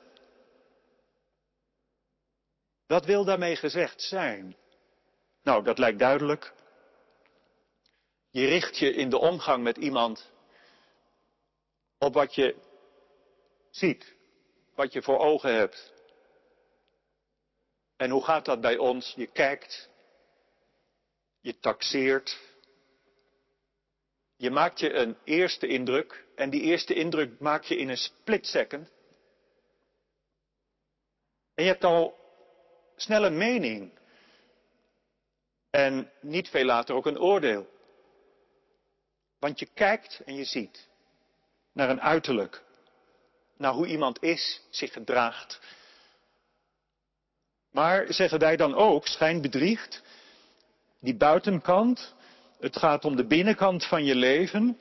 Wat 2.87 3.05
wil 3.05 3.25
daarmee 3.25 3.57
gezegd 3.57 4.03
zijn? 4.03 4.57
Nou, 5.43 5.65
dat 5.65 5.79
lijkt 5.79 5.99
duidelijk. 5.99 6.53
Je 8.31 8.47
richt 8.47 8.79
je 8.79 8.95
in 8.95 9.11
de 9.11 9.19
omgang 9.19 9.63
met 9.63 9.77
iemand 9.77 10.31
op 11.99 12.15
wat 12.15 12.35
je 12.35 12.57
ziet, 13.71 14.17
wat 14.75 14.93
je 14.93 15.03
voor 15.03 15.19
ogen 15.19 15.55
hebt. 15.55 15.93
En 18.03 18.11
hoe 18.11 18.25
gaat 18.25 18.45
dat 18.45 18.61
bij 18.61 18.77
ons? 18.77 19.13
Je 19.17 19.27
kijkt, 19.27 19.91
je 21.41 21.59
taxeert, 21.59 22.41
je 24.37 24.51
maakt 24.51 24.81
je 24.81 24.93
een 24.93 25.17
eerste 25.25 25.67
indruk 25.67 26.25
en 26.35 26.51
die 26.51 26.61
eerste 26.61 26.95
indruk 26.95 27.41
maak 27.41 27.65
je 27.65 27.77
in 27.77 27.89
een 27.89 27.97
split 27.97 28.47
second. 28.47 28.91
En 31.55 31.65
je 31.65 31.71
hebt 31.71 31.85
al 31.85 32.19
snel 32.97 33.25
een 33.25 33.37
mening 33.37 33.99
en 35.71 36.13
niet 36.21 36.49
veel 36.49 36.65
later 36.65 36.95
ook 36.95 37.07
een 37.07 37.21
oordeel. 37.21 37.69
Want 39.39 39.59
je 39.59 39.67
kijkt 39.75 40.21
en 40.25 40.35
je 40.35 40.45
ziet 40.45 40.89
naar 41.73 41.91
een 41.91 42.01
uiterlijk, 42.01 42.63
naar 43.57 43.73
hoe 43.73 43.87
iemand 43.87 44.23
is, 44.23 44.63
zich 44.71 44.93
gedraagt. 44.93 45.61
Maar 47.73 48.13
zeggen 48.13 48.39
wij 48.39 48.57
dan 48.57 48.75
ook, 48.75 49.07
schijn 49.07 49.41
bedriegt, 49.41 50.03
die 51.01 51.17
buitenkant, 51.17 52.15
het 52.59 52.77
gaat 52.77 53.05
om 53.05 53.17
de 53.17 53.27
binnenkant 53.27 53.87
van 53.87 54.05
je 54.05 54.15
leven. 54.15 54.79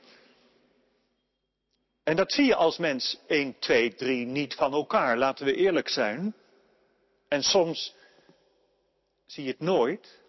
En 2.02 2.16
dat 2.16 2.32
zie 2.32 2.44
je 2.44 2.54
als 2.54 2.78
mens 2.78 3.18
1, 3.26 3.58
2, 3.58 3.94
3 3.94 4.26
niet 4.26 4.54
van 4.54 4.72
elkaar, 4.72 5.16
laten 5.18 5.44
we 5.44 5.54
eerlijk 5.54 5.88
zijn. 5.88 6.34
En 7.28 7.42
soms 7.42 7.94
zie 9.26 9.44
je 9.44 9.50
het 9.50 9.60
nooit. 9.60 10.20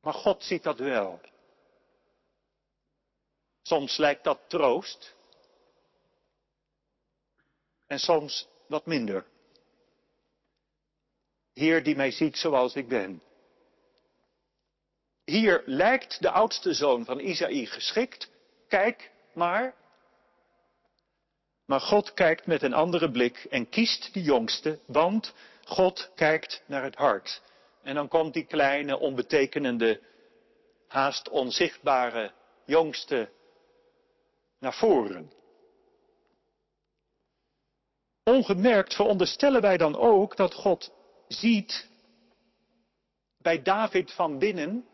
Maar 0.00 0.14
God 0.14 0.44
ziet 0.44 0.62
dat 0.62 0.78
wel. 0.78 1.20
Soms 3.62 3.96
lijkt 3.96 4.24
dat 4.24 4.40
troost. 4.48 5.14
En 7.86 7.98
soms 7.98 8.48
wat 8.66 8.86
minder. 8.86 9.26
Heer 11.60 11.82
die 11.82 11.96
mij 11.96 12.10
ziet 12.10 12.36
zoals 12.36 12.74
ik 12.74 12.88
ben. 12.88 13.22
Hier 15.24 15.62
lijkt 15.66 16.22
de 16.22 16.30
oudste 16.30 16.72
zoon 16.72 17.04
van 17.04 17.18
Isaïe 17.18 17.66
geschikt. 17.66 18.30
Kijk 18.68 19.10
maar. 19.34 19.74
Maar 21.66 21.80
God 21.80 22.14
kijkt 22.14 22.46
met 22.46 22.62
een 22.62 22.72
andere 22.72 23.10
blik 23.10 23.46
en 23.50 23.68
kiest 23.68 24.14
de 24.14 24.22
jongste, 24.22 24.78
want 24.86 25.34
God 25.64 26.10
kijkt 26.14 26.62
naar 26.66 26.82
het 26.82 26.94
hart. 26.94 27.42
En 27.82 27.94
dan 27.94 28.08
komt 28.08 28.34
die 28.34 28.46
kleine, 28.46 28.98
onbetekenende, 28.98 30.00
haast 30.88 31.28
onzichtbare 31.28 32.32
jongste 32.64 33.30
naar 34.58 34.74
voren. 34.74 35.32
Ongemerkt 38.24 38.94
veronderstellen 38.94 39.60
wij 39.60 39.76
dan 39.76 39.96
ook 39.96 40.36
dat 40.36 40.54
God 40.54 40.98
ziet 41.32 41.88
bij 43.38 43.62
David 43.62 44.12
van 44.12 44.38
binnen 44.38 44.86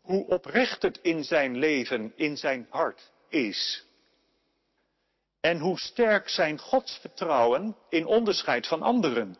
hoe 0.00 0.26
oprecht 0.26 0.82
het 0.82 0.98
in 1.02 1.24
zijn 1.24 1.56
leven, 1.56 2.12
in 2.16 2.36
zijn 2.36 2.66
hart 2.70 3.10
is. 3.28 3.86
En 5.40 5.58
hoe 5.58 5.78
sterk 5.78 6.28
zijn 6.28 6.58
godsvertrouwen 6.58 7.76
in 7.88 8.06
onderscheid 8.06 8.66
van 8.66 8.82
anderen. 8.82 9.36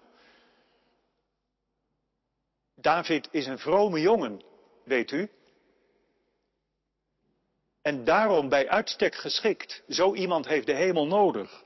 David 2.74 3.28
is 3.30 3.46
een 3.46 3.58
vrome 3.58 4.00
jongen, 4.00 4.42
weet 4.84 5.10
u. 5.10 5.30
En 7.82 8.04
daarom 8.04 8.48
bij 8.48 8.68
uitstek 8.68 9.14
geschikt. 9.14 9.82
Zo 9.88 10.14
iemand 10.14 10.46
heeft 10.46 10.66
de 10.66 10.74
hemel 10.74 11.06
nodig. 11.06 11.64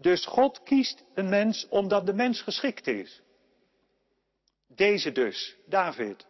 Dus 0.00 0.26
God 0.26 0.62
kiest 0.62 1.04
een 1.14 1.28
mens 1.28 1.66
omdat 1.68 2.06
de 2.06 2.14
mens 2.14 2.42
geschikt 2.42 2.86
is. 2.86 3.22
Deze 4.66 5.12
dus, 5.12 5.56
David. 5.66 6.26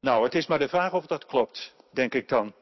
Nou, 0.00 0.24
het 0.24 0.34
is 0.34 0.46
maar 0.46 0.58
de 0.58 0.68
vraag 0.68 0.92
of 0.92 1.06
dat 1.06 1.26
klopt, 1.26 1.74
denk 1.92 2.14
ik 2.14 2.28
dan. 2.28 2.54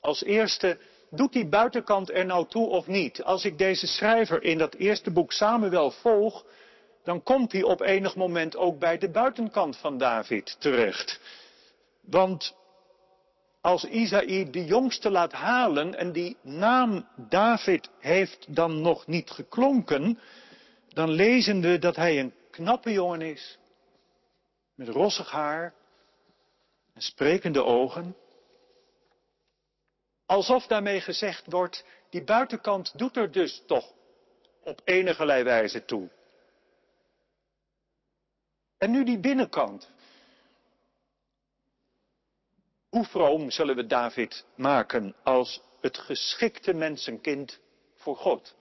Als 0.00 0.24
eerste, 0.24 0.78
doet 1.10 1.32
die 1.32 1.48
buitenkant 1.48 2.10
er 2.10 2.26
nou 2.26 2.48
toe 2.48 2.68
of 2.68 2.86
niet? 2.86 3.22
Als 3.22 3.44
ik 3.44 3.58
deze 3.58 3.86
schrijver 3.86 4.42
in 4.42 4.58
dat 4.58 4.74
eerste 4.74 5.10
boek 5.10 5.32
Samuel 5.32 5.90
volg, 5.90 6.44
dan 7.04 7.22
komt 7.22 7.52
hij 7.52 7.62
op 7.62 7.80
enig 7.80 8.16
moment 8.16 8.56
ook 8.56 8.78
bij 8.78 8.98
de 8.98 9.10
buitenkant 9.10 9.76
van 9.76 9.98
David 9.98 10.56
terecht. 10.58 11.20
Want 12.00 12.54
als 13.64 13.84
Isaïe 13.84 14.50
de 14.50 14.64
jongste 14.64 15.10
laat 15.10 15.32
halen 15.32 15.94
en 15.94 16.12
die 16.12 16.36
naam 16.42 17.08
David 17.16 17.90
heeft 17.98 18.54
dan 18.54 18.80
nog 18.80 19.06
niet 19.06 19.30
geklonken, 19.30 20.18
dan 20.88 21.10
lezen 21.10 21.60
we 21.60 21.78
dat 21.78 21.96
hij 21.96 22.20
een 22.20 22.34
knappe 22.50 22.92
jongen 22.92 23.20
is, 23.22 23.58
met 24.74 24.88
rossig 24.88 25.30
haar 25.30 25.74
en 26.94 27.00
sprekende 27.00 27.64
ogen. 27.64 28.16
Alsof 30.26 30.66
daarmee 30.66 31.00
gezegd 31.00 31.44
wordt, 31.46 31.84
die 32.10 32.24
buitenkant 32.24 32.98
doet 32.98 33.16
er 33.16 33.30
dus 33.30 33.62
toch 33.66 33.92
op 34.62 34.80
enige 34.84 35.24
wijze 35.24 35.84
toe. 35.84 36.10
En 38.78 38.90
nu 38.90 39.04
die 39.04 39.18
binnenkant. 39.18 39.92
Hoe 42.94 43.04
vroom 43.04 43.50
zullen 43.50 43.76
we 43.76 43.86
David 43.86 44.44
maken 44.56 45.14
als 45.22 45.60
het 45.80 45.98
geschikte 45.98 46.72
mensenkind 46.72 47.60
voor 47.94 48.16
God? 48.16 48.54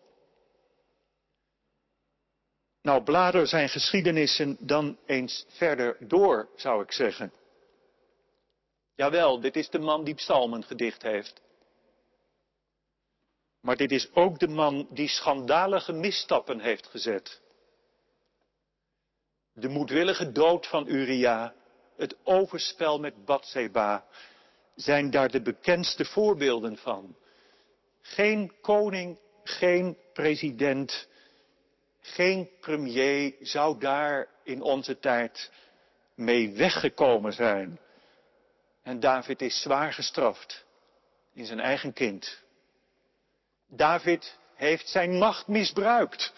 Nou, 2.81 3.03
blader 3.03 3.47
zijn 3.47 3.69
geschiedenissen 3.69 4.57
dan 4.59 4.97
eens 5.05 5.45
verder 5.47 5.97
door, 5.99 6.49
zou 6.55 6.83
ik 6.83 6.91
zeggen. 6.91 7.33
Jawel, 8.95 9.39
dit 9.39 9.55
is 9.55 9.69
de 9.69 9.79
man 9.79 10.03
die 10.03 10.15
psalmen 10.15 10.63
gedicht 10.63 11.01
heeft. 11.01 11.41
Maar 13.61 13.77
dit 13.77 13.91
is 13.91 14.09
ook 14.13 14.39
de 14.39 14.47
man 14.47 14.87
die 14.89 15.07
schandalige 15.07 15.91
misstappen 15.91 16.59
heeft 16.59 16.87
gezet. 16.87 17.41
De 19.53 19.69
moedwillige 19.69 20.31
dood 20.31 20.67
van 20.67 20.87
Uria, 20.87 21.55
het 21.97 22.15
overspel 22.23 22.99
met 22.99 23.25
Bathseba, 23.25 24.05
zijn 24.75 25.09
daar 25.09 25.31
de 25.31 25.41
bekendste 25.41 26.05
voorbeelden 26.05 26.77
van. 26.77 27.15
Geen 28.01 28.51
koning, 28.61 29.19
geen 29.43 29.97
president, 30.13 31.07
geen 32.01 32.49
premier 32.59 33.35
zou 33.39 33.79
daar 33.79 34.27
in 34.43 34.61
onze 34.61 34.99
tijd 34.99 35.51
mee 36.15 36.51
weggekomen 36.51 37.33
zijn. 37.33 37.79
En 38.83 38.99
David 38.99 39.41
is 39.41 39.61
zwaar 39.61 39.93
gestraft 39.93 40.65
in 41.33 41.45
zijn 41.45 41.59
eigen 41.59 41.93
kind. 41.93 42.41
David 43.67 44.37
heeft 44.55 44.89
zijn 44.89 45.17
macht 45.17 45.47
misbruikt. 45.47 46.33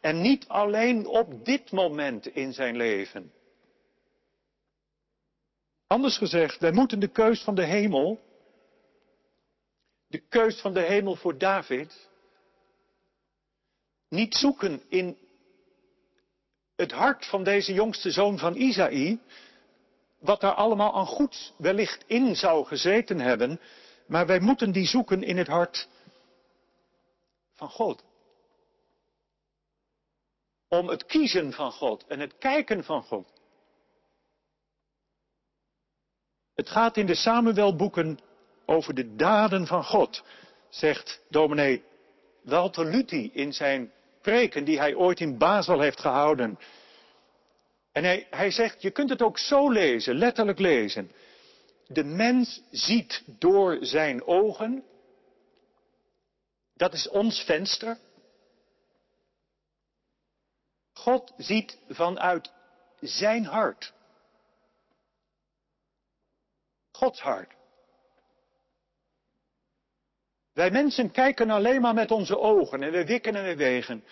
En 0.00 0.20
niet 0.20 0.48
alleen 0.48 1.06
op 1.06 1.44
dit 1.44 1.70
moment 1.70 2.26
in 2.26 2.52
zijn 2.52 2.76
leven. 2.76 3.32
Anders 5.86 6.16
gezegd, 6.16 6.58
wij 6.60 6.72
moeten 6.72 6.98
de 7.00 7.08
keus 7.08 7.42
van 7.42 7.54
de 7.54 7.64
hemel, 7.64 8.20
de 10.06 10.18
keus 10.28 10.60
van 10.60 10.74
de 10.74 10.80
hemel 10.80 11.16
voor 11.16 11.38
David, 11.38 12.08
niet 14.08 14.34
zoeken 14.34 14.82
in 14.88 15.18
het 16.76 16.92
hart 16.92 17.26
van 17.26 17.44
deze 17.44 17.72
jongste 17.72 18.10
zoon 18.10 18.38
van 18.38 18.56
Isaï, 18.56 19.20
wat 20.18 20.40
daar 20.40 20.54
allemaal 20.54 20.94
aan 20.94 21.06
goeds 21.06 21.52
wellicht 21.56 22.04
in 22.06 22.36
zou 22.36 22.66
gezeten 22.66 23.20
hebben, 23.20 23.60
maar 24.06 24.26
wij 24.26 24.40
moeten 24.40 24.72
die 24.72 24.86
zoeken 24.86 25.22
in 25.22 25.36
het 25.36 25.46
hart 25.46 25.88
van 27.52 27.68
God. 27.68 28.04
Om 30.68 30.88
het 30.88 31.06
kiezen 31.06 31.52
van 31.52 31.72
God 31.72 32.06
en 32.06 32.20
het 32.20 32.38
kijken 32.38 32.84
van 32.84 33.02
God. 33.02 33.33
Het 36.54 36.68
gaat 36.68 36.96
in 36.96 37.06
de 37.06 37.14
Samuelboeken 37.14 38.18
over 38.66 38.94
de 38.94 39.14
daden 39.16 39.66
van 39.66 39.84
God, 39.84 40.22
zegt 40.68 41.20
dominee 41.28 41.82
Walter 42.42 42.84
Luthi 42.84 43.30
in 43.32 43.52
zijn 43.52 43.92
preken 44.22 44.64
die 44.64 44.78
hij 44.78 44.94
ooit 44.94 45.20
in 45.20 45.38
Basel 45.38 45.80
heeft 45.80 46.00
gehouden. 46.00 46.58
En 47.92 48.04
hij, 48.04 48.26
hij 48.30 48.50
zegt, 48.50 48.82
je 48.82 48.90
kunt 48.90 49.10
het 49.10 49.22
ook 49.22 49.38
zo 49.38 49.70
lezen, 49.70 50.14
letterlijk 50.14 50.58
lezen. 50.58 51.10
De 51.86 52.04
mens 52.04 52.62
ziet 52.70 53.22
door 53.38 53.78
zijn 53.80 54.26
ogen. 54.26 54.84
Dat 56.74 56.92
is 56.92 57.08
ons 57.08 57.40
venster. 57.42 57.98
God 60.92 61.32
ziet 61.36 61.78
vanuit 61.88 62.52
zijn 63.00 63.44
hart. 63.44 63.92
Gods 66.96 67.20
hart. 67.20 67.54
Wij 70.52 70.70
mensen 70.70 71.10
kijken 71.10 71.50
alleen 71.50 71.80
maar 71.80 71.94
met 71.94 72.10
onze 72.10 72.38
ogen 72.38 72.82
en 72.82 72.90
we 72.90 73.04
wikken 73.04 73.34
en 73.34 73.44
we 73.44 73.56
wegen. 73.56 74.04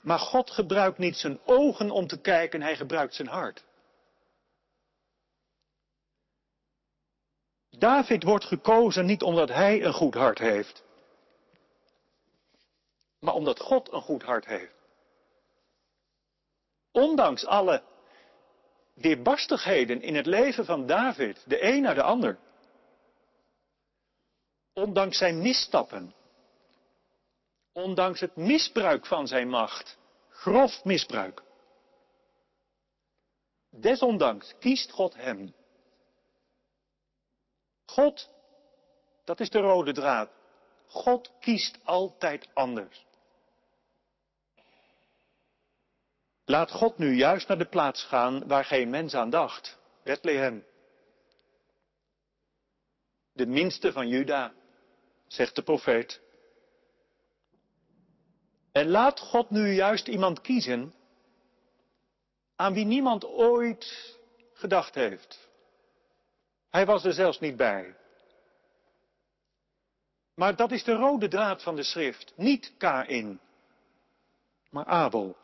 Maar 0.00 0.18
God 0.18 0.50
gebruikt 0.50 0.98
niet 0.98 1.16
zijn 1.16 1.40
ogen 1.44 1.90
om 1.90 2.06
te 2.06 2.20
kijken, 2.20 2.62
hij 2.62 2.76
gebruikt 2.76 3.14
zijn 3.14 3.28
hart. 3.28 3.64
David 7.70 8.22
wordt 8.22 8.44
gekozen 8.44 9.06
niet 9.06 9.22
omdat 9.22 9.48
hij 9.48 9.84
een 9.84 9.92
goed 9.92 10.14
hart 10.14 10.38
heeft, 10.38 10.84
maar 13.18 13.34
omdat 13.34 13.60
God 13.60 13.92
een 13.92 14.02
goed 14.02 14.22
hart 14.22 14.46
heeft. 14.46 14.74
Ondanks 16.92 17.46
alle 17.46 17.82
weerbarstigheden 18.94 20.02
in 20.02 20.14
het 20.14 20.26
leven 20.26 20.64
van 20.64 20.86
David, 20.86 21.44
de 21.46 21.64
een 21.64 21.82
naar 21.82 21.94
de 21.94 22.02
ander, 22.02 22.38
ondanks 24.72 25.18
zijn 25.18 25.38
misstappen, 25.38 26.14
Ondanks 27.72 28.20
het 28.20 28.36
misbruik 28.36 29.06
van 29.06 29.26
zijn 29.26 29.48
macht. 29.48 29.98
Grof 30.28 30.84
misbruik. 30.84 31.42
Desondanks 33.70 34.54
kiest 34.58 34.90
God 34.90 35.14
hem. 35.14 35.54
God, 37.86 38.30
dat 39.24 39.40
is 39.40 39.50
de 39.50 39.58
rode 39.58 39.92
draad. 39.92 40.30
God 40.86 41.30
kiest 41.40 41.78
altijd 41.84 42.48
anders. 42.52 43.06
Laat 46.52 46.70
God 46.70 46.98
nu 46.98 47.14
juist 47.14 47.48
naar 47.48 47.58
de 47.58 47.68
plaats 47.68 48.04
gaan 48.04 48.46
waar 48.46 48.64
geen 48.64 48.90
mens 48.90 49.14
aan 49.14 49.30
dacht. 49.30 49.78
Bethlehem. 50.04 50.64
De 53.32 53.46
minste 53.46 53.92
van 53.92 54.08
Juda, 54.08 54.52
zegt 55.26 55.54
de 55.54 55.62
profeet. 55.62 56.20
En 58.72 58.88
laat 58.88 59.20
God 59.20 59.50
nu 59.50 59.72
juist 59.72 60.08
iemand 60.08 60.40
kiezen 60.40 60.94
aan 62.56 62.72
wie 62.72 62.84
niemand 62.84 63.24
ooit 63.24 64.16
gedacht 64.52 64.94
heeft. 64.94 65.48
Hij 66.70 66.86
was 66.86 67.04
er 67.04 67.12
zelfs 67.12 67.40
niet 67.40 67.56
bij. 67.56 67.96
Maar 70.34 70.56
dat 70.56 70.70
is 70.70 70.84
de 70.84 70.94
rode 70.94 71.28
draad 71.28 71.62
van 71.62 71.76
de 71.76 71.82
schrift. 71.82 72.32
Niet 72.36 72.74
Kain, 72.78 73.40
maar 74.70 74.84
Abel. 74.84 75.40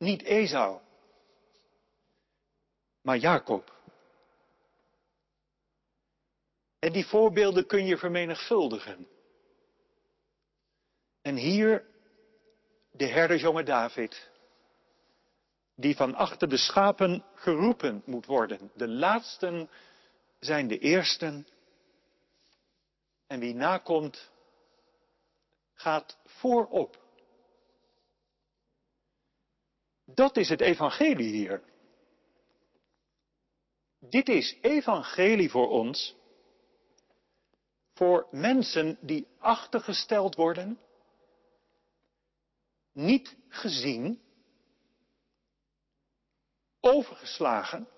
Niet 0.00 0.22
Esau, 0.22 0.80
maar 3.00 3.16
Jacob. 3.16 3.78
En 6.78 6.92
die 6.92 7.06
voorbeelden 7.06 7.66
kun 7.66 7.86
je 7.86 7.98
vermenigvuldigen. 7.98 9.08
En 11.22 11.36
hier 11.36 11.86
de 12.90 13.06
herdersjonge 13.06 13.62
David, 13.62 14.30
die 15.74 15.96
van 15.96 16.14
achter 16.14 16.48
de 16.48 16.56
schapen 16.56 17.24
geroepen 17.34 18.02
moet 18.06 18.26
worden. 18.26 18.70
De 18.74 18.88
laatsten 18.88 19.70
zijn 20.38 20.68
de 20.68 20.78
eersten. 20.78 21.46
En 23.26 23.40
wie 23.40 23.54
nakomt, 23.54 24.30
gaat 25.74 26.18
voorop. 26.24 26.98
Dat 30.14 30.36
is 30.36 30.48
het 30.48 30.60
evangelie 30.60 31.32
hier. 31.32 31.62
Dit 33.98 34.28
is 34.28 34.58
evangelie 34.60 35.50
voor 35.50 35.68
ons, 35.68 36.16
voor 37.94 38.26
mensen 38.30 38.98
die 39.00 39.26
achtergesteld 39.38 40.34
worden, 40.34 40.80
niet 42.92 43.36
gezien, 43.48 44.22
overgeslagen, 46.80 47.88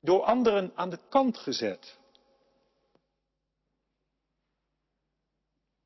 door 0.00 0.22
anderen 0.22 0.72
aan 0.74 0.90
de 0.90 1.00
kant 1.08 1.38
gezet. 1.38 1.98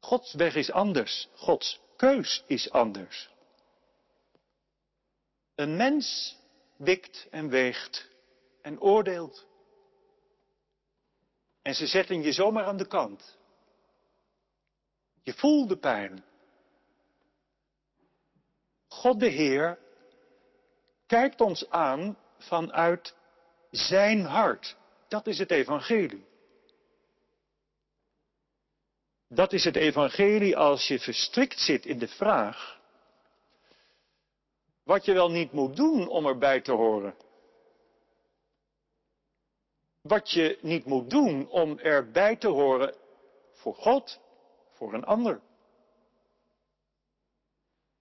Gods 0.01 0.35
weg 0.35 0.55
is 0.55 0.71
anders, 0.71 1.29
Gods 1.35 1.81
keus 1.97 2.45
is 2.47 2.71
anders. 2.71 3.34
Een 5.55 5.77
mens 5.77 6.39
wikt 6.77 7.27
en 7.31 7.49
weegt 7.49 8.09
en 8.63 8.81
oordeelt. 8.81 9.47
En 11.63 11.75
ze 11.75 11.87
zetten 11.87 12.23
je 12.23 12.33
zomaar 12.33 12.65
aan 12.65 12.77
de 12.77 12.87
kant. 12.87 13.39
Je 15.23 15.35
voelt 15.35 15.69
de 15.69 15.77
pijn. 15.77 16.25
God 18.89 19.21
de 19.21 19.29
Heer 19.29 19.79
kijkt 21.07 21.41
ons 21.41 21.71
aan 21.71 22.19
vanuit 22.39 23.15
zijn 23.71 24.25
hart. 24.25 24.77
Dat 25.09 25.27
is 25.27 25.39
het 25.39 25.51
evangelie. 25.51 26.27
Dat 29.29 29.53
is 29.53 29.65
het 29.65 29.77
evangelie 29.77 30.57
als 30.57 30.89
je 30.89 30.99
verstrikt 31.01 31.61
zit 31.61 31.87
in 31.87 31.99
de 31.99 32.09
vraag 32.09 32.81
wat 34.85 35.05
je 35.05 35.13
wel 35.13 35.31
niet 35.31 35.53
moet 35.53 35.77
doen 35.77 36.09
om 36.09 36.27
erbij 36.27 36.61
te 36.61 36.73
horen. 36.73 37.15
Wat 40.03 40.31
je 40.31 40.59
niet 40.61 40.85
moet 40.85 41.11
doen 41.11 41.49
om 41.49 41.79
erbij 41.79 42.37
te 42.37 42.49
horen 42.49 42.95
voor 43.53 43.75
God, 43.75 44.21
voor 44.71 44.95
een 44.95 45.05
ander. 45.05 45.41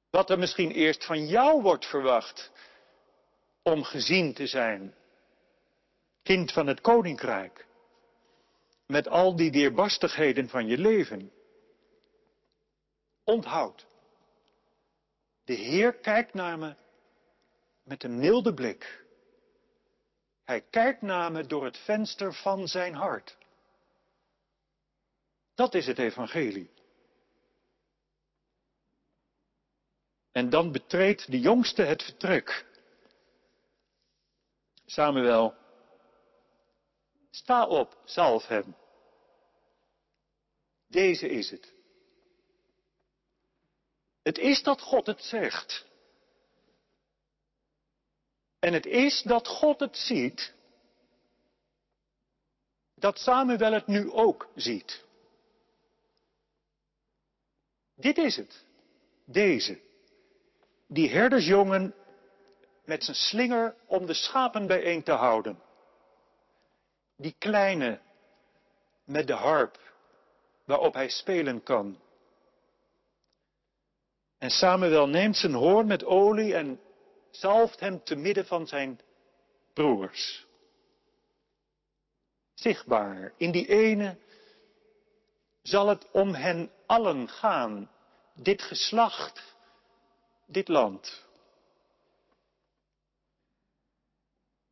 Wat 0.10 0.30
er 0.30 0.40
misschien 0.40 0.72
eerst 0.72 1.06
van 1.06 1.26
jou 1.26 1.62
wordt 1.62 1.86
verwacht 1.86 2.52
om 3.62 3.84
gezien 3.84 4.34
te 4.34 4.48
zijn. 4.48 4.96
Kind 6.24 6.52
van 6.52 6.68
het 6.68 6.82
koninkrijk. 6.82 7.66
Met 8.88 9.08
al 9.08 9.36
die 9.36 9.52
weerbarstigheden 9.52 10.50
van 10.50 10.68
je 10.68 10.78
leven. 10.78 11.32
Onthoud. 13.24 13.86
De 15.46 15.54
Heer 15.54 15.94
kijkt 15.94 16.34
naar 16.34 16.58
me 16.58 16.76
met 17.84 18.04
een 18.04 18.20
milde 18.20 18.54
blik. 18.54 19.06
Hij 20.44 20.62
kijkt 20.62 21.02
naar 21.02 21.32
me 21.32 21.46
door 21.46 21.66
het 21.66 21.78
venster 21.78 22.34
van 22.34 22.68
zijn 22.68 22.94
hart. 22.94 23.38
Dat 25.56 25.74
is 25.74 25.88
het 25.88 26.00
evangelie. 26.00 26.72
En 30.32 30.50
dan 30.50 30.72
betreedt 30.72 31.32
de 31.32 31.40
jongste 31.40 31.82
het 31.82 32.04
vertrek. 32.04 32.66
Samuel, 34.86 35.56
sta 37.30 37.68
op, 37.68 37.98
zalf 38.06 38.48
hem. 38.48 38.76
Deze 40.88 41.30
is 41.30 41.50
het. 41.52 41.73
Het 44.24 44.38
is 44.38 44.64
dat 44.64 44.82
God 44.82 45.08
het 45.08 45.24
zegt. 45.24 45.86
En 48.60 48.74
het 48.74 48.86
is 48.86 49.22
dat 49.22 49.48
God 49.48 49.80
het 49.80 49.98
ziet, 49.98 50.54
dat 52.96 53.18
Samuel 53.18 53.72
het 53.72 53.88
nu 53.88 54.12
ook 54.12 54.50
ziet. 54.56 55.04
Dit 57.96 58.18
is 58.18 58.36
het. 58.36 58.66
Deze. 59.26 59.80
Die 60.88 61.10
herdersjongen 61.10 61.96
met 62.86 63.04
zijn 63.04 63.16
slinger 63.16 63.76
om 63.86 64.06
de 64.06 64.14
schapen 64.14 64.68
bijeen 64.68 65.04
te 65.04 65.12
houden. 65.12 65.62
Die 67.18 67.36
kleine 67.38 68.00
met 69.04 69.28
de 69.28 69.34
harp 69.34 69.80
waarop 70.66 70.94
hij 70.94 71.10
spelen 71.10 71.64
kan. 71.64 72.00
En 74.44 74.50
Samuel 74.50 75.08
neemt 75.08 75.38
zijn 75.38 75.54
hoorn 75.54 75.88
met 75.88 76.06
olie 76.06 76.56
en 76.56 76.80
zalft 77.32 77.80
hem 77.80 78.04
te 78.04 78.16
midden 78.16 78.46
van 78.46 78.68
zijn 78.68 79.00
broers. 79.74 80.46
Zichtbaar, 82.54 83.34
in 83.38 83.52
die 83.52 83.68
ene 83.68 84.18
zal 85.62 85.88
het 85.88 86.12
om 86.12 86.34
hen 86.34 86.72
allen 86.86 87.30
gaan, 87.30 87.90
dit 88.34 88.62
geslacht, 88.62 89.56
dit 90.46 90.68
land. 90.68 91.26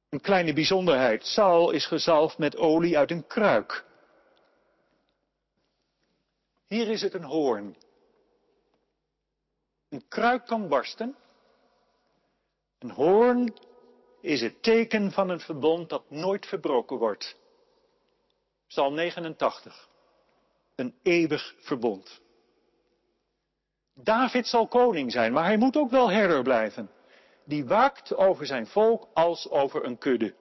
Een 0.09 0.21
kleine 0.21 0.53
bijzonderheid, 0.53 1.25
Saul 1.25 1.71
is 1.71 1.85
gezalfd 1.85 2.37
met 2.37 2.57
olie 2.57 2.97
uit 2.97 3.11
een 3.11 3.27
kruik. 3.27 3.85
Hier 6.67 6.89
is 6.89 7.01
het 7.01 7.13
een 7.13 7.23
hoorn. 7.23 7.75
Een 9.91 10.07
kruik 10.07 10.45
kan 10.45 10.67
barsten. 10.67 11.15
Een 12.79 12.91
hoorn 12.91 13.53
is 14.21 14.41
het 14.41 14.63
teken 14.63 15.11
van 15.11 15.29
een 15.29 15.39
verbond 15.39 15.89
dat 15.89 16.09
nooit 16.09 16.45
verbroken 16.45 16.97
wordt. 16.97 17.37
Psalm 18.67 18.93
89. 18.93 19.89
Een 20.75 20.95
eeuwig 21.03 21.55
verbond. 21.59 22.21
David 23.93 24.47
zal 24.47 24.67
koning 24.67 25.11
zijn, 25.11 25.33
maar 25.33 25.43
hij 25.43 25.57
moet 25.57 25.77
ook 25.77 25.91
wel 25.91 26.11
herder 26.11 26.43
blijven. 26.43 26.91
Die 27.43 27.65
waakt 27.65 28.15
over 28.15 28.45
zijn 28.45 28.67
volk 28.67 29.07
als 29.13 29.49
over 29.49 29.85
een 29.85 29.97
kudde. 29.97 30.35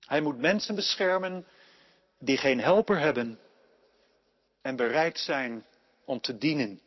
Hij 0.00 0.20
moet 0.20 0.38
mensen 0.38 0.74
beschermen 0.74 1.46
die 2.18 2.36
geen 2.36 2.60
helper 2.60 2.98
hebben 2.98 3.38
en 4.62 4.76
bereid 4.76 5.18
zijn 5.18 5.64
om 6.04 6.20
te 6.20 6.38
dienen. 6.38 6.80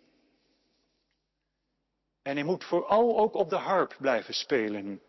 En 2.26 2.36
hij 2.36 2.44
moet 2.44 2.64
vooral 2.64 3.18
ook 3.20 3.34
op 3.34 3.50
de 3.50 3.56
harp 3.56 3.96
blijven 4.00 4.34
spelen 4.34 5.02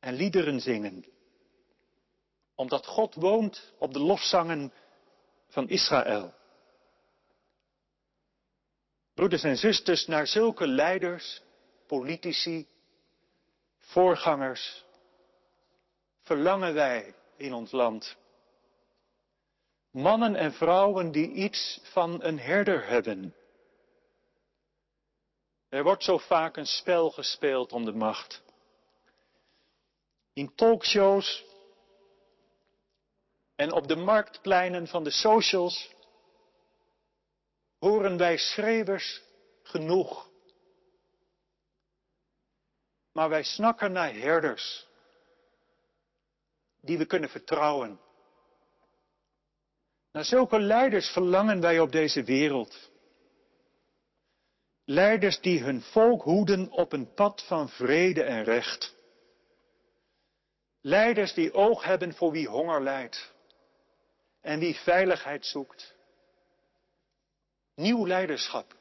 en 0.00 0.14
liederen 0.14 0.60
zingen. 0.60 1.04
Omdat 2.54 2.86
God 2.86 3.14
woont 3.14 3.72
op 3.78 3.92
de 3.92 3.98
lofzangen 3.98 4.72
van 5.48 5.68
Israël. 5.68 6.34
Broeders 9.14 9.42
en 9.42 9.56
zusters, 9.56 10.06
naar 10.06 10.26
zulke 10.26 10.66
leiders, 10.66 11.42
politici, 11.86 12.68
voorgangers, 13.78 14.84
verlangen 16.22 16.74
wij 16.74 17.14
in 17.36 17.52
ons 17.52 17.70
land. 17.72 18.16
Mannen 19.90 20.34
en 20.34 20.52
vrouwen 20.52 21.10
die 21.10 21.32
iets 21.32 21.80
van 21.82 22.22
een 22.22 22.38
herder 22.38 22.86
hebben 22.88 23.34
er 25.70 25.82
wordt 25.82 26.04
zo 26.04 26.18
vaak 26.18 26.56
een 26.56 26.66
spel 26.66 27.10
gespeeld 27.10 27.72
om 27.72 27.84
de 27.84 27.92
macht. 27.92 28.42
In 30.32 30.54
talkshows 30.54 31.44
en 33.54 33.72
op 33.72 33.88
de 33.88 33.96
marktpleinen 33.96 34.86
van 34.86 35.04
de 35.04 35.10
socials 35.10 35.94
horen 37.78 38.16
wij 38.16 38.36
schreeuwers 38.36 39.22
genoeg. 39.62 40.28
Maar 43.12 43.28
wij 43.28 43.42
snakken 43.42 43.92
naar 43.92 44.14
herders 44.14 44.86
die 46.80 46.98
we 46.98 47.06
kunnen 47.06 47.30
vertrouwen. 47.30 48.00
Naar 50.12 50.24
zulke 50.24 50.58
leiders 50.60 51.08
verlangen 51.08 51.60
wij 51.60 51.80
op 51.80 51.92
deze 51.92 52.24
wereld. 52.24 52.89
Leiders 54.90 55.40
die 55.40 55.62
hun 55.62 55.82
volk 55.82 56.22
hoeden 56.22 56.70
op 56.70 56.92
een 56.92 57.14
pad 57.14 57.44
van 57.46 57.68
vrede 57.68 58.22
en 58.22 58.44
recht. 58.44 58.96
Leiders 60.80 61.34
die 61.34 61.52
oog 61.52 61.84
hebben 61.84 62.14
voor 62.14 62.32
wie 62.32 62.48
honger 62.48 62.82
lijdt 62.82 63.32
en 64.40 64.58
wie 64.58 64.74
veiligheid 64.74 65.46
zoekt. 65.46 65.94
Nieuw 67.74 68.06
leiderschap. 68.06 68.76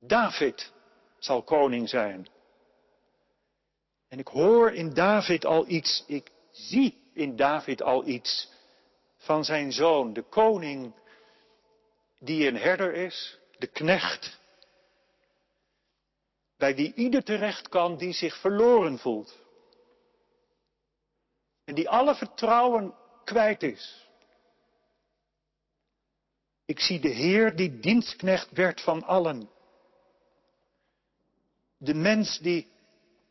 David 0.00 0.72
zal 1.18 1.42
koning 1.42 1.88
zijn. 1.88 2.28
En 4.08 4.18
ik 4.18 4.28
hoor 4.28 4.72
in 4.72 4.94
David 4.94 5.44
al 5.44 5.68
iets, 5.68 6.04
ik 6.06 6.30
zie 6.50 7.10
in 7.12 7.36
David 7.36 7.82
al 7.82 8.06
iets 8.06 8.52
van 9.16 9.44
zijn 9.44 9.72
zoon, 9.72 10.12
de 10.12 10.22
koning 10.22 10.94
die 12.18 12.48
een 12.48 12.58
herder 12.58 12.94
is, 12.94 13.42
de 13.58 13.66
knecht, 13.66 14.38
bij 16.56 16.74
wie 16.74 16.94
ieder 16.94 17.24
terecht 17.24 17.68
kan 17.68 17.96
die 17.96 18.12
zich 18.12 18.40
verloren 18.40 18.98
voelt. 18.98 19.38
En 21.64 21.74
die 21.74 21.88
alle 21.88 22.14
vertrouwen 22.14 22.94
kwijt 23.24 23.62
is. 23.62 24.06
Ik 26.64 26.80
zie 26.80 27.00
de 27.00 27.08
Heer 27.08 27.56
die 27.56 27.78
dienstknecht 27.78 28.50
werd 28.50 28.80
van 28.80 29.04
allen. 29.04 29.50
De 31.76 31.94
mens 31.94 32.38
die 32.38 32.72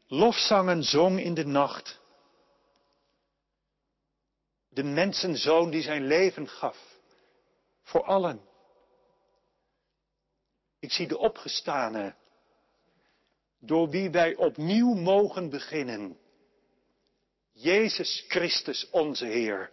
lofzangen 0.08 0.84
zong 0.84 1.20
in 1.20 1.34
de 1.34 1.46
nacht. 1.46 2.02
De 4.70 4.84
mensenzoon 4.84 5.70
die 5.70 5.82
zijn 5.82 6.08
leven 6.08 6.48
gaf 6.48 7.00
voor 7.82 8.04
allen. 8.04 8.52
Ik 10.84 10.92
zie 10.92 11.08
de 11.08 11.18
opgestane, 11.18 12.16
door 13.60 13.90
wie 13.90 14.10
wij 14.10 14.36
opnieuw 14.36 14.94
mogen 14.94 15.50
beginnen. 15.50 16.18
Jezus 17.52 18.26
Christus 18.28 18.90
onze 18.90 19.26
Heer. 19.26 19.72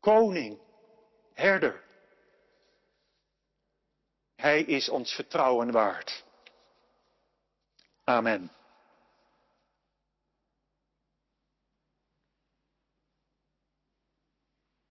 Koning, 0.00 0.58
herder. 1.32 1.84
Hij 4.36 4.62
is 4.62 4.88
ons 4.88 5.12
vertrouwen 5.12 5.70
waard. 5.70 6.24
Amen. 8.04 8.50